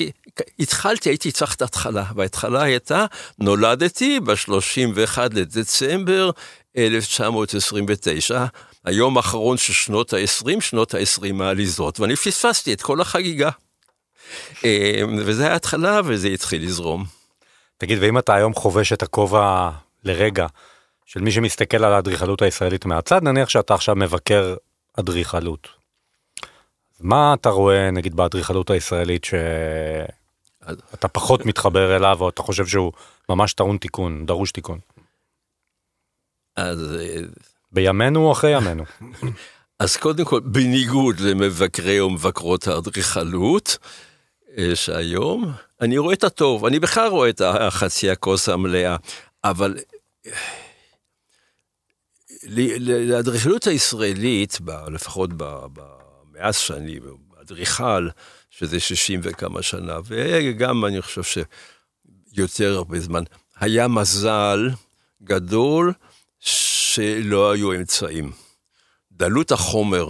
התחלתי, 0.59 1.09
הייתי 1.09 1.31
צריך 1.31 1.55
את 1.55 1.61
ההתחלה, 1.61 2.03
וההתחלה 2.15 2.63
הייתה, 2.63 3.05
נולדתי 3.39 4.19
ב-31 4.19 5.17
לדצמבר 5.33 6.31
1929, 6.77 8.45
היום 8.85 9.17
האחרון 9.17 9.57
של 9.57 9.73
שנות 9.73 10.13
ה-20, 10.13 10.61
שנות 10.61 10.93
ה-20 10.93 11.43
העליזות, 11.43 11.99
ואני 11.99 12.15
פספסתי 12.15 12.73
את 12.73 12.81
כל 12.81 13.01
החגיגה. 13.01 13.49
אה, 14.65 15.01
וזה 15.17 15.45
היה 15.45 15.55
התחלה 15.55 16.01
וזה 16.05 16.27
התחיל 16.27 16.63
לזרום. 16.63 17.05
תגיד, 17.77 17.97
ואם 18.01 18.17
אתה 18.17 18.35
היום 18.35 18.53
חובש 18.53 18.93
את 18.93 19.03
הכובע 19.03 19.69
לרגע 20.03 20.47
של 21.05 21.21
מי 21.21 21.31
שמסתכל 21.31 21.83
על 21.83 21.93
האדריכלות 21.93 22.41
הישראלית 22.41 22.85
מהצד, 22.85 23.23
נניח 23.23 23.49
שאתה 23.49 23.73
עכשיו 23.73 23.95
מבקר 23.95 24.55
אדריכלות. 24.99 25.67
מה 26.99 27.33
אתה 27.33 27.49
רואה 27.49 27.91
נגיד 27.91 28.15
באדריכלות 28.15 28.69
הישראלית 28.69 29.25
שאתה 29.25 31.07
פחות 31.07 31.45
מתחבר 31.45 31.95
אליו 31.95 32.17
או 32.21 32.29
אתה 32.29 32.41
חושב 32.41 32.65
שהוא 32.65 32.91
ממש 33.29 33.53
טעון 33.53 33.77
תיקון, 33.77 34.25
דרוש 34.25 34.51
תיקון? 34.51 34.79
אז 36.55 36.97
בימינו 37.71 38.25
או 38.25 38.31
אחרי 38.31 38.51
ימינו? 38.51 38.83
אז 39.79 39.97
קודם 39.97 40.25
כל, 40.25 40.39
בניגוד 40.39 41.19
למבקרי 41.19 41.99
או 41.99 42.09
מבקרות 42.09 42.67
האדריכלות, 42.67 43.77
אה, 44.57 44.75
שהיום 44.75 45.51
אני 45.81 45.97
רואה 45.97 46.13
את 46.13 46.23
הטוב, 46.23 46.65
אני 46.65 46.79
בכלל 46.79 47.07
רואה 47.07 47.29
את 47.29 47.41
החצי 47.41 48.09
הכוס 48.09 48.49
המלאה, 48.49 48.95
אבל 49.43 49.77
לאדריכלות 52.79 53.67
הישראלית, 53.67 54.59
לפחות 54.91 55.29
מאז 56.33 56.57
שאני 56.57 56.99
אדריכל, 57.41 58.09
שזה 58.49 58.79
60 58.79 59.19
וכמה 59.23 59.61
שנה, 59.61 59.97
וגם 60.05 60.85
אני 60.85 61.01
חושב 61.01 61.43
שיותר 62.33 62.75
הרבה 62.75 62.99
זמן, 62.99 63.23
היה 63.59 63.87
מזל 63.87 64.69
גדול 65.23 65.93
שלא 66.99 67.51
היו 67.51 67.73
אמצעים. 67.73 68.31
דלות 69.11 69.51
החומר, 69.51 70.07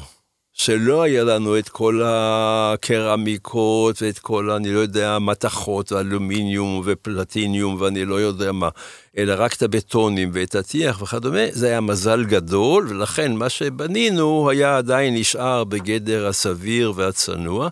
שלא 0.54 1.02
היה 1.02 1.24
לנו 1.24 1.60
את 1.60 1.70
כל 1.70 2.02
הקרמיקות 2.06 4.02
ואת 4.02 4.20
כל, 4.20 4.50
אני 4.50 4.74
לא 4.74 4.80
יודע, 4.80 5.20
מתכות, 5.20 5.94
אלומיניום 5.94 6.82
ופלטיניום 6.86 7.82
ואני 7.82 8.06
לא 8.06 8.16
יודע 8.16 8.52
מה, 8.52 8.70
אלא 9.18 9.34
רק 9.38 9.54
את 9.54 9.62
הבטונים 9.62 10.32
ואת 10.34 10.56
הטיח 10.56 11.02
וכדומה, 11.02 11.44
זה 11.52 11.68
היה 11.68 11.82
מזל 11.82 12.26
גדול, 12.26 12.88
ולכן 12.90 13.36
מה 13.36 13.50
שבנינו 13.50 14.50
היה 14.50 14.78
עדיין 14.78 15.16
נשאר 15.16 15.64
בגדר 15.64 16.28
הסביר 16.28 16.94
והצנוע. 16.96 17.70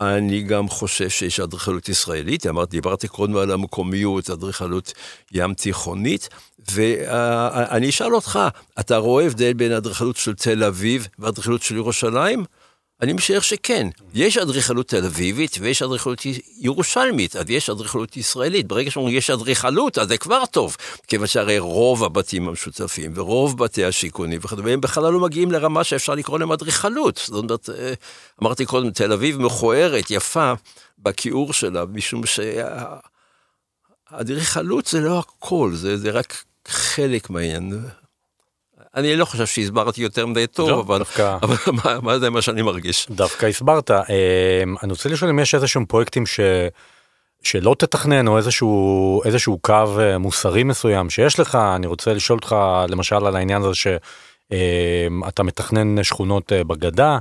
אני 0.00 0.42
גם 0.42 0.68
חושב 0.68 1.08
שיש 1.08 1.40
אדריכלות 1.40 1.88
ישראלית, 1.88 2.46
אמרתי, 2.46 2.70
דיברתי 2.70 3.08
קודם 3.08 3.36
על 3.36 3.50
המקומיות, 3.50 4.30
אדריכלות 4.30 4.92
ים 5.32 5.54
תיכונית, 5.54 6.28
ואני 6.72 7.88
אשאל 7.88 8.14
אותך, 8.14 8.38
אתה 8.80 8.96
רואה 8.96 9.26
הבדל 9.26 9.52
בין 9.52 9.72
אדריכלות 9.72 10.16
של 10.16 10.34
תל 10.34 10.64
אביב 10.64 11.08
ואדריכלות 11.18 11.62
של 11.62 11.76
ירושלים? 11.76 12.44
אני 13.02 13.12
משער 13.12 13.40
שכן. 13.40 13.88
יש 14.14 14.36
אדריכלות 14.36 14.88
תל 14.88 15.04
אביבית 15.04 15.56
ויש 15.60 15.82
אדריכלות 15.82 16.22
ירושלמית, 16.58 17.36
אז 17.36 17.50
יש 17.50 17.70
אדריכלות 17.70 18.16
ישראלית. 18.16 18.66
ברגע 18.66 18.90
שאומרים 18.90 19.16
יש 19.16 19.30
אדריכלות, 19.30 19.98
אז 19.98 20.08
זה 20.08 20.18
כבר 20.18 20.46
טוב. 20.46 20.76
כיוון 21.06 21.26
שהרי 21.26 21.58
רוב 21.58 22.04
הבתים 22.04 22.48
המשותפים 22.48 23.12
ורוב 23.14 23.58
בתי 23.58 23.84
השיכונים 23.84 24.40
וכדומה, 24.42 24.70
הם 24.70 24.80
בכלל 24.80 25.12
לא 25.12 25.20
מגיעים 25.20 25.50
לרמה 25.50 25.84
שאפשר 25.84 26.14
לקרוא 26.14 26.38
להם 26.38 26.52
אדריכלות. 26.52 27.20
זאת 27.26 27.44
אומרת, 27.44 27.70
אה, 27.70 27.92
אמרתי 28.42 28.66
קודם, 28.66 28.90
תל 28.90 29.12
אביב 29.12 29.40
מכוערת, 29.40 30.10
יפה, 30.10 30.52
בכיעור 30.98 31.52
שלה, 31.52 31.84
משום 31.84 32.22
שהאדריכלות 34.10 34.86
זה 34.86 35.00
לא 35.00 35.18
הכל, 35.18 35.70
זה, 35.74 35.96
זה 35.96 36.10
רק 36.10 36.44
חלק 36.68 37.30
מהעניין. 37.30 37.86
אני 38.94 39.16
לא 39.16 39.24
חושב 39.24 39.46
שהסברתי 39.46 40.02
יותר 40.02 40.26
מדי 40.26 40.46
טוב, 40.46 40.68
לא, 40.68 40.80
אבל, 40.80 40.98
דווקא... 40.98 41.36
אבל 41.42 41.56
מה, 41.72 42.00
מה 42.00 42.18
זה 42.18 42.30
מה 42.30 42.42
שאני 42.42 42.62
מרגיש. 42.62 43.06
דווקא 43.10 43.46
הסברת. 43.46 43.90
אה, 43.90 44.62
אני 44.82 44.92
רוצה 44.92 45.08
לשאול 45.08 45.30
אם 45.30 45.38
יש 45.38 45.54
איזשהם 45.54 45.84
פרויקטים 45.84 46.26
ש... 46.26 46.40
שלא 47.42 47.76
תתכנן 47.78 48.28
או 48.28 48.36
איזשהו 48.38 49.22
איזשהו 49.24 49.58
קו 49.62 50.00
אה, 50.00 50.18
מוסרי 50.18 50.62
מסוים 50.62 51.10
שיש 51.10 51.40
לך 51.40 51.54
אני 51.54 51.86
רוצה 51.86 52.14
לשאול 52.14 52.38
אותך 52.38 52.56
למשל 52.88 53.26
על 53.26 53.36
העניין 53.36 53.62
הזה 53.62 53.74
שאתה 53.74 55.42
מתכנן 55.42 56.02
שכונות 56.02 56.52
בגדה 56.52 57.18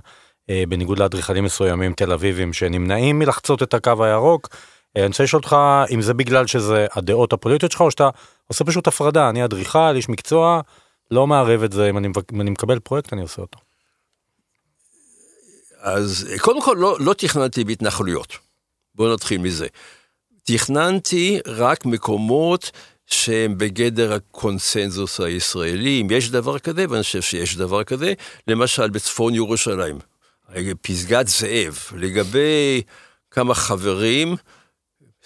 בניגוד 0.69 0.99
לאדריכלים 0.99 1.43
מסוימים 1.43 1.93
תל 1.93 2.11
אביבים 2.11 2.53
שנמנעים 2.53 3.19
מלחצות 3.19 3.63
את 3.63 3.73
הקו 3.73 4.03
הירוק. 4.03 4.49
אני 4.95 5.05
רוצה 5.05 5.23
לשאול 5.23 5.39
אותך 5.39 5.55
אם 5.91 6.01
זה 6.01 6.13
בגלל 6.13 6.47
שזה 6.47 6.87
הדעות 6.95 7.33
הפוליטיות 7.33 7.71
שלך 7.71 7.81
או 7.81 7.91
שאתה 7.91 8.09
עושה 8.47 8.63
פשוט 8.63 8.87
הפרדה 8.87 9.29
אני 9.29 9.45
אדריכל 9.45 9.95
איש 9.95 10.09
מקצוע 10.09 10.61
לא 11.11 11.27
מערב 11.27 11.63
את 11.63 11.71
זה, 11.71 11.89
אם 11.89 11.97
אני, 11.97 12.07
אם 12.33 12.41
אני 12.41 12.49
מקבל 12.49 12.79
פרויקט 12.79 13.13
אני 13.13 13.21
עושה 13.21 13.41
אותו. 13.41 13.59
אז 15.79 16.27
קודם 16.39 16.61
כל 16.61 16.75
לא, 16.79 16.97
לא 16.99 17.13
תכננתי 17.13 17.63
בהתנחלויות. 17.63 18.37
בואו 18.95 19.13
נתחיל 19.13 19.41
מזה. 19.41 19.67
תכננתי 20.43 21.39
רק 21.45 21.85
מקומות 21.85 22.71
שהם 23.07 23.57
בגדר 23.57 24.13
הקונסנזוס 24.13 25.19
הישראלי, 25.19 26.01
אם 26.01 26.07
יש 26.11 26.29
דבר 26.29 26.59
כזה, 26.59 26.85
ואני 26.89 27.03
חושב 27.03 27.21
שיש 27.21 27.55
דבר 27.57 27.83
כזה, 27.83 28.13
למשל 28.47 28.89
בצפון 28.89 29.35
ירושלים, 29.35 29.99
פסגת 30.81 31.27
זאב, 31.27 31.79
לגבי 31.95 32.81
כמה 33.31 33.55
חברים, 33.55 34.35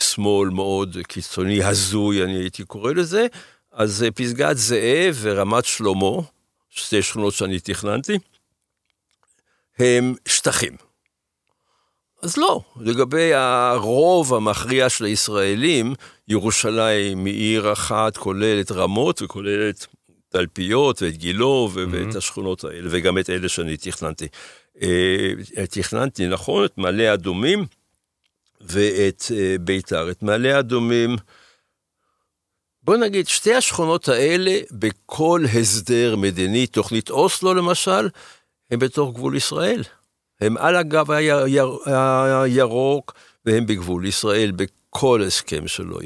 שמאל 0.03 0.49
מאוד 0.49 0.97
קיצוני, 1.07 1.63
הזוי, 1.63 2.23
אני 2.23 2.33
הייתי 2.33 2.63
קורא 2.63 2.93
לזה, 2.93 3.27
אז 3.71 4.03
אה, 4.03 4.12
פסגת 4.12 4.57
זאב 4.57 5.17
ורמת 5.21 5.65
שלמה, 5.65 6.21
שתי 6.69 7.01
שכונות 7.01 7.33
שאני 7.33 7.59
תכננתי, 7.59 8.17
הם 9.79 10.15
שטחים. 10.27 10.75
אז 12.21 12.38
לא, 12.38 12.62
לגבי 12.79 13.33
הרוב 13.33 14.33
המכריע 14.33 14.89
של 14.89 15.05
הישראלים, 15.05 15.93
ירושלים 16.27 17.25
היא 17.25 17.33
עיר 17.33 17.73
אחת 17.73 18.17
כוללת 18.17 18.71
רמות 18.71 19.21
וכוללת 19.21 19.88
תלפיות 20.29 21.01
ואת 21.01 21.17
גילו 21.17 21.69
mm-hmm. 21.73 21.79
ואת 21.91 22.15
השכונות 22.15 22.63
האלה, 22.63 22.88
וגם 22.91 23.17
את 23.17 23.29
אלה 23.29 23.49
שאני 23.49 23.77
תכננתי. 23.77 24.27
אה, 24.81 25.33
תכננתי, 25.69 26.27
נכון, 26.27 26.65
את 26.65 26.77
מעלה 26.77 27.13
אדומים 27.13 27.65
ואת 28.62 29.24
אה, 29.36 29.56
ביתר. 29.62 30.12
את 30.12 30.24
מעלה 30.24 30.60
אדומים, 30.60 31.15
בוא 32.84 32.98
נגיד, 32.98 33.28
שתי 33.28 33.54
השכונות 33.54 34.08
האלה, 34.08 34.60
בכל 34.72 35.43
הסדר 35.54 36.15
מדיני, 36.15 36.67
תוכנית 36.67 37.10
אוסלו 37.10 37.54
למשל, 37.54 38.10
הם 38.72 38.80
בתוך 38.80 39.15
גבול 39.15 39.36
ישראל. 39.36 39.84
הם 40.41 40.58
על 40.58 40.76
הגב 40.76 41.12
הירוק, 42.41 43.13
והם 43.45 43.65
בגבול 43.65 44.06
ישראל, 44.06 44.52
בכל 44.52 45.24
הסכם 45.28 45.67
שלו. 45.67 46.00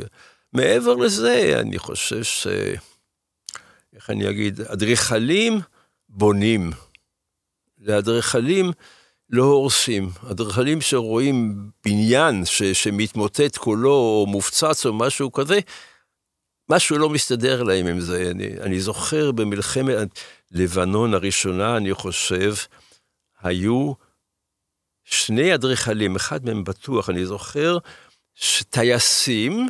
מעבר 0.54 0.96
לזה, 0.96 1.60
אני 1.60 1.80
חושב 1.80 2.24
ש... 2.24 2.48
איך 3.96 4.10
אני 4.10 4.30
אגיד? 4.30 4.62
אדריכלים 4.62 5.60
בונים. 6.10 6.72
לאדריכלים 7.80 8.72
לא 9.34 9.43
הורסים. 9.43 10.10
אדריכלים 10.32 10.82
שרואים 10.82 11.69
בניין 11.86 12.46
ש, 12.46 12.63
שמתמוטט 12.63 13.58
כולו, 13.58 13.93
או 13.93 14.26
מופצץ 14.28 14.86
או 14.86 14.93
משהו 14.93 15.32
כזה, 15.32 15.60
משהו 16.69 16.98
לא 16.98 17.10
מסתדר 17.10 17.63
להם 17.63 17.88
עם 17.88 18.00
זה. 18.00 18.32
אני, 18.32 18.48
אני 18.62 18.80
זוכר 18.80 19.32
במלחמת 19.32 20.19
לבנון 20.52 21.13
הראשונה, 21.13 21.78
אני 21.78 21.93
חושב, 21.93 22.54
היו 23.41 23.93
שני 25.04 25.56
אדריכלים, 25.56 26.15
אחד 26.15 26.46
מהם 26.46 26.63
בטוח, 26.63 27.10
אני 27.10 27.26
זוכר, 27.26 27.78
שטייסים 28.36 29.69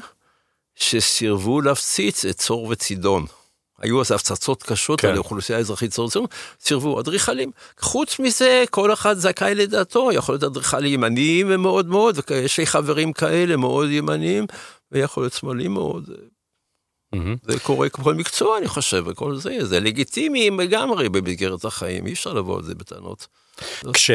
שסירבו 0.75 1.61
להפציץ 1.61 2.25
את 2.25 2.35
צור 2.35 2.63
וצידון. 2.63 3.25
היו 3.83 4.01
אז 4.01 4.11
הפצצות 4.11 4.63
קשות 4.63 5.01
כן. 5.01 5.07
על 5.07 5.15
האוכלוסייה 5.15 5.57
האזרחית 5.57 5.95
סירבו 6.59 6.99
אדריכלים. 6.99 7.51
חוץ 7.79 8.19
מזה, 8.19 8.63
כל 8.69 8.93
אחד 8.93 9.17
זכאי 9.17 9.55
לדעתו, 9.55 10.11
יכול 10.11 10.33
להיות 10.33 10.43
אדריכל 10.43 10.85
ימניים 10.85 11.61
מאוד 11.61 11.87
מאוד, 11.87 12.19
ויש 12.29 12.57
לי 12.57 12.65
חברים 12.65 13.13
כאלה 13.13 13.57
מאוד 13.57 13.89
ימניים, 13.89 14.45
ויכול 14.91 15.23
להיות 15.23 15.33
שמאליים 15.33 15.73
מאוד. 15.73 16.09
Mm-hmm. 17.15 17.51
זה 17.51 17.59
קורה 17.59 17.87
בכל 17.87 18.13
מקצוע, 18.13 18.57
אני 18.57 18.67
חושב, 18.67 19.03
וכל 19.07 19.35
זה, 19.35 19.65
זה 19.65 19.79
לגיטימי 19.79 20.49
לגמרי 20.49 21.09
במסגרת 21.09 21.65
החיים, 21.65 22.07
אי 22.07 22.13
אפשר 22.13 22.33
לבוא 22.33 22.57
על 22.57 22.63
זה 22.63 22.75
בטענות. 22.75 23.27
כש, 23.93 24.11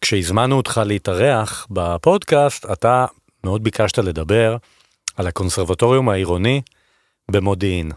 כשהזמנו 0.00 0.56
אותך 0.56 0.80
להתארח 0.86 1.66
בפודקאסט, 1.70 2.66
אתה 2.72 3.06
מאוד 3.44 3.64
ביקשת 3.64 3.98
לדבר 3.98 4.56
על 5.16 5.26
הקונסרבטוריום 5.26 6.08
העירוני 6.08 6.60
במודיעין. 7.30 7.92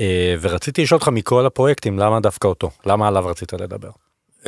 אה, 0.00 0.34
ורציתי 0.40 0.82
לשאול 0.82 0.98
אותך 0.98 1.08
מכל 1.08 1.46
הפרויקטים, 1.46 1.98
למה 1.98 2.20
דווקא 2.20 2.48
אותו? 2.48 2.70
למה 2.86 3.08
עליו 3.08 3.26
רצית 3.26 3.52
לדבר? 3.52 3.90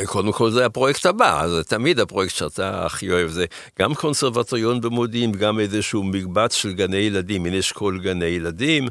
קודם 0.05 0.31
כל 0.31 0.51
זה 0.51 0.65
הפרויקט 0.65 1.05
הבא, 1.05 1.47
זה 1.47 1.63
תמיד 1.63 1.99
הפרויקט 1.99 2.35
שאתה 2.35 2.85
הכי 2.85 3.11
אוהב, 3.11 3.29
זה 3.29 3.45
גם 3.79 3.95
קונסרבטוריון 3.95 4.81
במודיעין, 4.81 5.31
גם 5.31 5.59
איזשהו 5.59 6.03
מקבץ 6.03 6.53
של 6.53 6.73
גני 6.73 6.97
ילדים, 6.97 7.45
הנה 7.45 7.59
אשכול 7.59 7.99
גני 7.99 8.25
ילדים, 8.25 8.87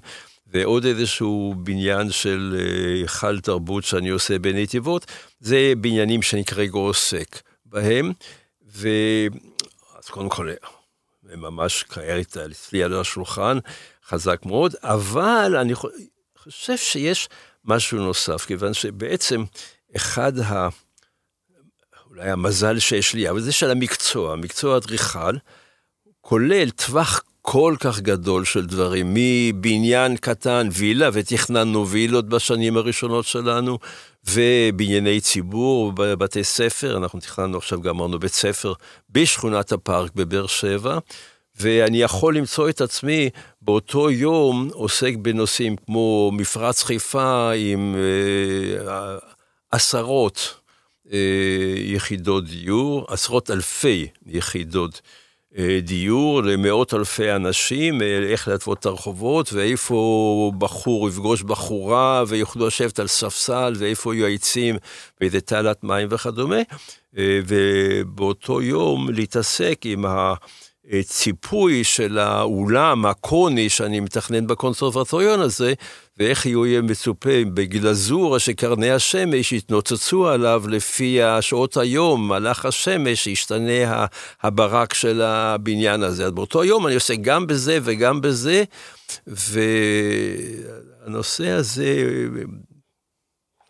ועוד 0.46 0.84
איזשהו 0.84 1.54
בניין 1.58 2.10
של 2.10 2.56
היכל 2.94 3.40
תרבות 3.40 3.84
שאני 3.84 4.08
עושה 4.08 4.38
בנתיבות, 4.38 5.06
זה 5.40 5.72
בניינים 5.78 6.22
שאני 6.22 6.44
כרגע 6.44 6.78
עוסק 6.78 7.40
בהם, 7.66 8.12
ואז 8.66 10.08
קודם 10.10 10.28
כל, 10.28 10.50
הם 11.30 11.40
ממש 11.40 11.84
כעת 11.88 12.36
אצלי 12.36 12.82
על 12.82 13.00
השולחן, 13.00 13.58
חזק 14.08 14.40
מאוד, 14.46 14.74
אבל 14.82 15.56
אני 15.60 15.74
חושב 16.50 16.76
שיש 16.76 17.28
משהו 17.64 17.98
נוסף, 17.98 18.44
כיוון 18.46 18.74
שבעצם 18.74 19.44
אחד 19.96 20.38
ה... 20.38 20.68
אולי 22.10 22.30
המזל 22.30 22.78
שיש 22.78 23.14
לי, 23.14 23.30
אבל 23.30 23.40
זה 23.40 23.52
של 23.52 23.70
המקצוע, 23.70 24.36
מקצוע 24.36 24.76
אדריכל, 24.76 25.36
כולל 26.20 26.70
טווח 26.70 27.22
כל 27.42 27.74
כך 27.80 28.00
גדול 28.00 28.44
של 28.44 28.66
דברים, 28.66 29.14
מבניין 29.14 30.16
קטן, 30.16 30.68
וילה, 30.72 31.08
ותכננו 31.12 31.88
וילות 31.88 32.28
בשנים 32.28 32.76
הראשונות 32.76 33.24
שלנו, 33.24 33.78
ובנייני 34.24 35.20
ציבור, 35.20 35.92
בבתי 35.92 36.44
ספר, 36.44 36.96
אנחנו 36.96 37.20
תכננו 37.20 37.58
עכשיו, 37.58 37.80
גמרנו 37.80 38.18
בית 38.18 38.32
ספר 38.32 38.72
בשכונת 39.10 39.72
הפארק 39.72 40.12
בבאר 40.14 40.46
שבע, 40.46 40.98
ואני 41.60 42.02
יכול 42.02 42.36
למצוא 42.36 42.68
את 42.68 42.80
עצמי 42.80 43.30
באותו 43.62 44.10
יום 44.10 44.70
עוסק 44.72 45.12
בנושאים 45.16 45.76
כמו 45.76 46.30
מפרץ 46.34 46.82
חיפה 46.82 47.50
עם 47.56 47.94
אה, 47.96 49.16
עשרות 49.70 50.54
אה, 51.12 51.18
יחידות 51.76 52.44
דיור, 52.44 53.06
עשרות 53.08 53.50
אלפי 53.50 54.08
יחידות 54.26 55.00
אה, 55.58 55.78
דיור 55.82 56.42
למאות 56.42 56.94
אלפי 56.94 57.32
אנשים, 57.32 58.02
אה, 58.02 58.18
איך 58.28 58.48
להתוות 58.48 58.78
את 58.78 58.86
הרחובות, 58.86 59.52
ואיפה 59.52 60.52
בחור 60.58 61.08
יפגוש 61.08 61.42
בחורה 61.42 62.24
ויוכלו 62.28 62.66
לשבת 62.66 62.98
על 62.98 63.06
ספסל, 63.06 63.72
ואיפה 63.78 64.14
יהיו 64.14 64.26
העצים 64.26 64.76
ואיזה 65.20 65.40
תעלת 65.40 65.84
מים 65.84 66.08
וכדומה, 66.10 66.60
אה, 67.18 67.40
ובאותו 67.46 68.62
יום 68.62 69.10
להתעסק 69.10 69.80
עם 69.84 70.06
ה... 70.06 70.34
ציפוי 71.02 71.84
של 71.84 72.18
האולם 72.18 73.06
הקוני 73.06 73.68
שאני 73.68 74.00
מתכנן 74.00 74.46
בקונסרבטוריון 74.46 75.40
הזה, 75.40 75.74
ואיך 76.18 76.46
יהיה 76.46 76.82
מצופה 76.82 77.30
בגלזורה 77.54 78.38
שקרני 78.38 78.90
השמש 78.90 79.52
יתנוצצו 79.52 80.28
עליו 80.28 80.64
לפי 80.68 81.18
שעות 81.40 81.76
היום, 81.76 82.28
מלאך 82.28 82.64
השמש, 82.64 83.26
ישתנה 83.26 84.06
הברק 84.42 84.94
של 84.94 85.22
הבניין 85.22 86.02
הזה. 86.02 86.26
אז 86.26 86.30
באותו 86.32 86.64
יום 86.64 86.86
אני 86.86 86.94
עושה 86.94 87.14
גם 87.14 87.46
בזה 87.46 87.78
וגם 87.82 88.20
בזה, 88.20 88.64
והנושא 91.06 91.48
הזה 91.48 92.04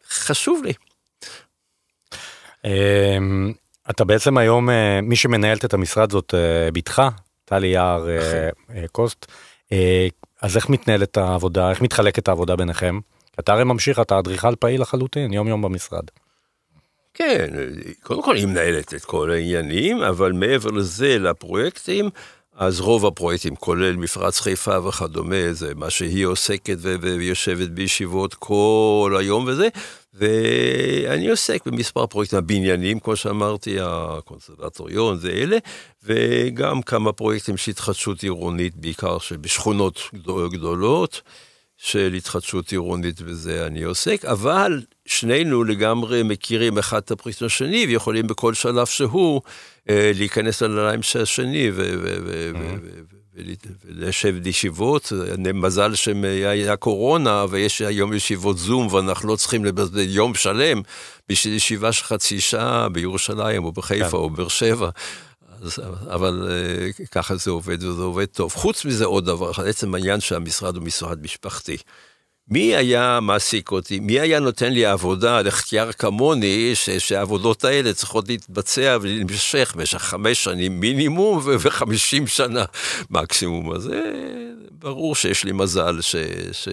חשוב 0.09 0.62
לי. 0.64 0.72
אתה 3.90 4.05
בעצם 4.05 4.38
היום, 4.38 4.70
אה, 4.70 5.01
מי 5.03 5.16
שמנהלת 5.16 5.64
את 5.64 5.75
המשרד 5.75 6.12
זאת 6.12 6.35
אה, 6.35 6.70
בתך, 6.70 7.03
טלי 7.44 7.66
יער 7.66 8.09
אה, 8.09 8.88
קוסט. 8.92 9.27
אז 10.42 10.57
איך 10.57 10.68
מתנהלת 10.68 11.16
העבודה, 11.16 11.70
איך 11.70 11.83
מתחלקת 11.83 12.29
העבודה 12.29 12.57
ביניכם? 12.57 13.01
אתה 13.40 13.53
הרי 13.53 13.64
ממשיך, 13.64 14.01
אתה 14.01 14.18
אדריכל 14.18 14.57
פעיל 14.57 14.81
לחלוטין, 14.81 15.33
יום 15.33 15.49
יום 15.49 15.62
במשרד. 15.62 16.05
כן, 17.14 17.46
קודם 18.03 18.22
כל 18.22 18.37
היא 18.37 18.46
מנהלת 18.46 18.94
את 18.94 19.05
כל 19.05 19.31
העניינים, 19.31 20.03
אבל 20.03 20.33
מעבר 20.33 20.70
לזה, 20.70 21.18
לפרויקטים, 21.18 22.11
אז 22.57 22.81
רוב 22.81 23.07
הפרויקטים, 23.07 23.57
כולל 23.57 23.96
מפרץ 23.96 24.40
חיפה 24.40 24.87
וכדומה, 24.88 25.53
זה 25.53 25.75
מה 25.75 25.90
שהיא 25.90 26.27
עוסקת 26.27 26.77
ויושבת 26.81 27.68
בישיבות 27.68 28.35
כל 28.35 29.16
היום 29.18 29.44
וזה, 29.46 29.68
ואני 30.18 31.29
עוסק 31.29 31.66
במספר 31.66 32.07
פרויקטים, 32.07 32.38
הבניינים, 32.38 33.00
כמו 33.00 33.16
שאמרתי, 33.16 33.76
הקונסרבטוריון 33.81 35.18
זה 35.18 35.31
אלה, 35.31 35.57
וגם 36.05 36.83
כמה 36.83 37.12
פרויקטים 37.12 37.57
של 37.57 37.70
התחדשות 37.70 38.22
עירונית, 38.22 38.76
בעיקר 38.76 39.18
בשכונות 39.40 40.00
גדולות. 40.52 41.22
של 41.79 42.12
התחדשות 42.16 42.72
עירונית 42.72 43.20
וזה 43.24 43.66
אני 43.66 43.83
עוסק, 43.83 44.24
אבל 44.24 44.83
שנינו 45.07 45.64
לגמרי 45.64 46.22
מכירים 46.22 46.79
אחד 46.79 46.98
את 46.98 47.11
הפרויקט 47.11 47.42
השני 47.42 47.87
ויכולים 47.87 48.26
בכל 48.26 48.55
שלב 48.55 48.87
שהוא 48.87 49.42
אה, 49.90 50.11
להיכנס 50.14 50.62
לנעליים 50.62 51.02
של 51.02 51.22
השני 51.22 51.70
ולשבת 53.85 54.46
ישיבות. 54.46 55.12
מזל 55.55 55.94
שהיה 55.94 56.77
קורונה 56.77 57.44
ויש 57.51 57.83
היום 57.83 58.12
ישיבות 58.12 58.59
זום 58.59 58.87
ואנחנו 58.87 59.29
לא 59.29 59.37
צריכים 59.37 59.64
לבזבז 59.64 60.01
יום 60.07 60.35
שלם 60.35 60.83
בשביל 61.29 61.55
ישיבה 61.55 61.92
של 61.92 62.05
חצי 62.05 62.40
שעה 62.40 62.88
בירושלים 62.88 63.64
או 63.64 63.72
בחיפה 63.72 64.11
כן. 64.11 64.16
או 64.16 64.31
באר 64.31 64.49
שבע. 64.49 64.90
אבל 66.14 66.49
אה, 66.51 67.07
ככה 67.11 67.37
זה 67.37 67.51
עובד 67.51 67.85
וזה 67.85 68.03
עובד 68.03 68.25
טוב. 68.25 68.55
חוץ 68.55 68.85
מזה 68.85 69.05
עוד 69.05 69.25
דבר 69.25 69.51
עצם 69.66 69.94
העניין 69.94 70.20
שהמשרד 70.20 70.77
הוא 70.77 70.85
משרד 70.85 71.22
משפחתי. 71.22 71.77
מי 72.51 72.77
היה 72.77 73.19
מעסיק 73.23 73.71
אותי? 73.71 74.01
מי 74.01 74.21
היה 74.21 74.41
נותן 74.41 74.73
לי 74.73 74.87
עבודה 74.87 75.41
לחטיאר 75.41 75.93
כמוני, 75.93 76.73
שהעבודות 76.99 77.65
האלה 77.65 77.93
צריכות 77.93 78.29
להתבצע 78.29 78.99
ולהמשך 79.01 79.73
במשך 79.77 79.99
חמש 79.99 80.45
שנים 80.45 80.81
מינימום 80.81 81.41
וחמישים 81.45 82.27
שנה 82.27 82.65
מקסימום. 83.11 83.73
אז 83.73 83.83
זה 83.83 84.03
ברור 84.71 85.15
שיש 85.15 85.45
לי 85.45 85.53
מזל 85.53 86.01
ש... 86.01 86.17
ש... 86.53 86.69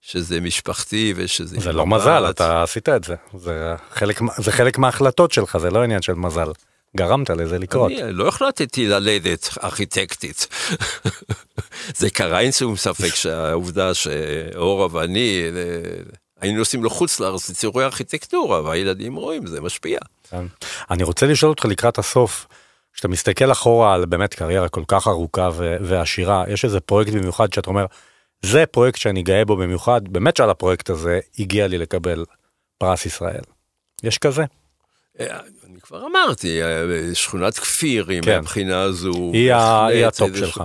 שזה 0.00 0.40
משפחתי 0.40 1.12
ושזה... 1.16 1.60
זה 1.60 1.72
לא 1.72 1.86
מזל, 1.86 2.30
אתה 2.30 2.62
עשית 2.62 2.88
את 2.88 3.04
זה. 3.04 3.14
זה 3.38 3.74
חלק, 3.90 4.20
זה 4.38 4.52
חלק 4.52 4.78
מההחלטות 4.78 5.32
שלך, 5.32 5.56
זה 5.56 5.70
לא 5.70 5.82
עניין 5.82 6.02
של 6.02 6.14
מזל. 6.14 6.50
גרמת 6.96 7.30
לזה 7.30 7.58
לקרות. 7.58 7.92
אני 7.92 8.12
לא 8.12 8.28
החלטתי 8.28 8.86
ללדת 8.86 9.48
ארכיטקטית. 9.64 10.48
זה 11.98 12.10
קרה 12.10 12.40
אין 12.40 12.52
שום 12.52 12.76
ספק 12.76 13.14
שהעובדה 13.14 13.94
שאורה 13.94 14.86
ואני 14.90 15.42
אה, 15.56 16.02
היינו 16.40 16.58
נוסעים 16.58 16.84
לחוץ 16.84 17.20
לארץ 17.20 17.50
לציורי 17.50 17.84
ארכיטקטורה 17.84 18.62
והילדים 18.62 19.14
רואים 19.14 19.46
זה 19.46 19.60
משפיע. 19.60 19.98
כן. 20.30 20.46
אני 20.90 21.02
רוצה 21.02 21.26
לשאול 21.26 21.50
אותך 21.50 21.64
לקראת 21.64 21.98
הסוף. 21.98 22.46
כשאתה 22.92 23.08
מסתכל 23.08 23.52
אחורה 23.52 23.94
על 23.94 24.06
באמת 24.06 24.34
קריירה 24.34 24.68
כל 24.68 24.82
כך 24.88 25.08
ארוכה 25.08 25.48
ועשירה 25.80 26.44
יש 26.48 26.64
איזה 26.64 26.80
פרויקט 26.80 27.12
במיוחד 27.12 27.52
שאתה 27.52 27.70
אומר 27.70 27.86
זה 28.42 28.66
פרויקט 28.66 28.98
שאני 28.98 29.22
גאה 29.22 29.44
בו 29.44 29.56
במיוחד 29.56 30.00
באמת 30.08 30.36
שעל 30.36 30.50
הפרויקט 30.50 30.90
הזה 30.90 31.20
הגיע 31.38 31.66
לי 31.66 31.78
לקבל 31.78 32.24
פרס 32.78 33.06
ישראל. 33.06 33.42
יש 34.02 34.18
כזה? 34.18 34.44
אני 35.20 35.80
כבר 35.80 36.06
אמרתי, 36.06 36.62
אה, 36.62 37.14
שכונת 37.14 37.58
כפיר, 37.58 38.06
כן. 38.06 38.20
מהבחינה 38.26 38.80
הזו. 38.80 39.30
היא, 39.32 39.54
היא 39.54 40.06
ה 40.06 40.13
top 40.13 40.36
שלך. 40.36 40.62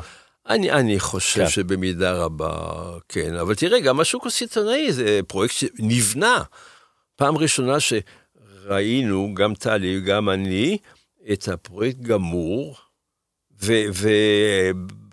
אני, 0.49 0.71
אני 0.71 0.99
חושב 0.99 1.43
כן. 1.43 1.49
שבמידה 1.49 2.13
רבה 2.13 2.81
כן, 3.09 3.35
אבל 3.35 3.55
תראה, 3.55 3.79
גם 3.79 3.99
השוק 3.99 4.25
הסיטונאי 4.25 4.91
זה 4.91 5.19
פרויקט 5.27 5.53
שנבנה. 5.55 6.43
פעם 7.15 7.37
ראשונה 7.37 7.77
שראינו, 7.79 9.33
גם 9.33 9.55
טלי, 9.55 10.01
גם 10.01 10.29
אני, 10.29 10.77
את 11.31 11.47
הפרויקט 11.47 11.99
גמור, 11.99 12.77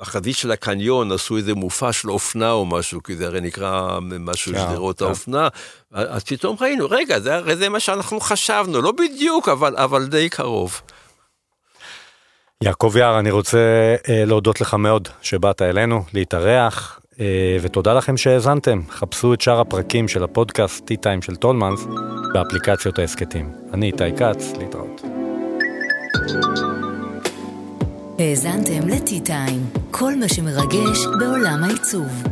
ובחזית 0.01 0.37
של 0.37 0.53
הקניון 0.53 1.13
עשו 1.13 1.37
איזה 1.37 1.55
מופע 1.55 1.93
של 1.93 2.11
אופנה 2.11 2.53
או 2.53 2.67
משהו, 2.67 3.03
כי 3.03 3.17
זה 3.17 3.27
הרי 3.27 3.41
נקרא 3.41 3.99
משהו 4.01 4.53
כן, 4.53 4.59
שדרות 4.59 4.99
כן. 4.99 5.05
האופנה, 5.05 5.49
אז 5.93 6.25
פתאום 6.25 6.57
ראינו, 6.61 6.87
רגע, 6.91 7.21
זה 7.21 7.35
הרי 7.35 7.57
זה 7.57 7.69
מה 7.69 7.81
שאנחנו 7.81 8.21
חשבנו, 8.21 8.81
לא 8.81 8.93
בדיוק, 8.93 9.49
אבל, 9.49 9.77
אבל 9.77 10.07
די 10.07 10.29
קרוב. 10.29 10.81
יעקב 12.65 12.93
יער, 12.97 13.19
אני 13.19 13.31
רוצה 13.31 13.59
אה, 14.09 14.25
להודות 14.25 14.61
לך 14.61 14.75
מאוד 14.75 15.09
שבאת 15.23 15.63
אלינו, 15.63 16.05
להתארח, 16.15 17.01
אה, 17.21 17.57
ותודה 17.63 17.95
לכם 17.95 18.17
שהאזנתם. 18.17 18.83
חפשו 18.91 19.35
את 19.35 19.41
שאר 19.41 19.61
הפרקים 19.61 20.09
של 20.09 20.25
הפודקאסט 20.25 20.91
T-Time 20.91 21.25
של 21.25 21.37
טולמנס 21.37 21.81
באפליקציות 22.33 22.99
ההסכתים. 22.99 23.53
אני 23.73 23.87
איתי 23.87 24.17
כץ, 24.17 24.53
להתראות. 24.59 25.20
האזנתם 28.21 28.89
לטי-טיים, 28.89 29.67
כל 29.91 30.15
מה 30.15 30.29
שמרגש 30.29 30.99
בעולם 31.19 31.65
העיצוב. 31.65 32.23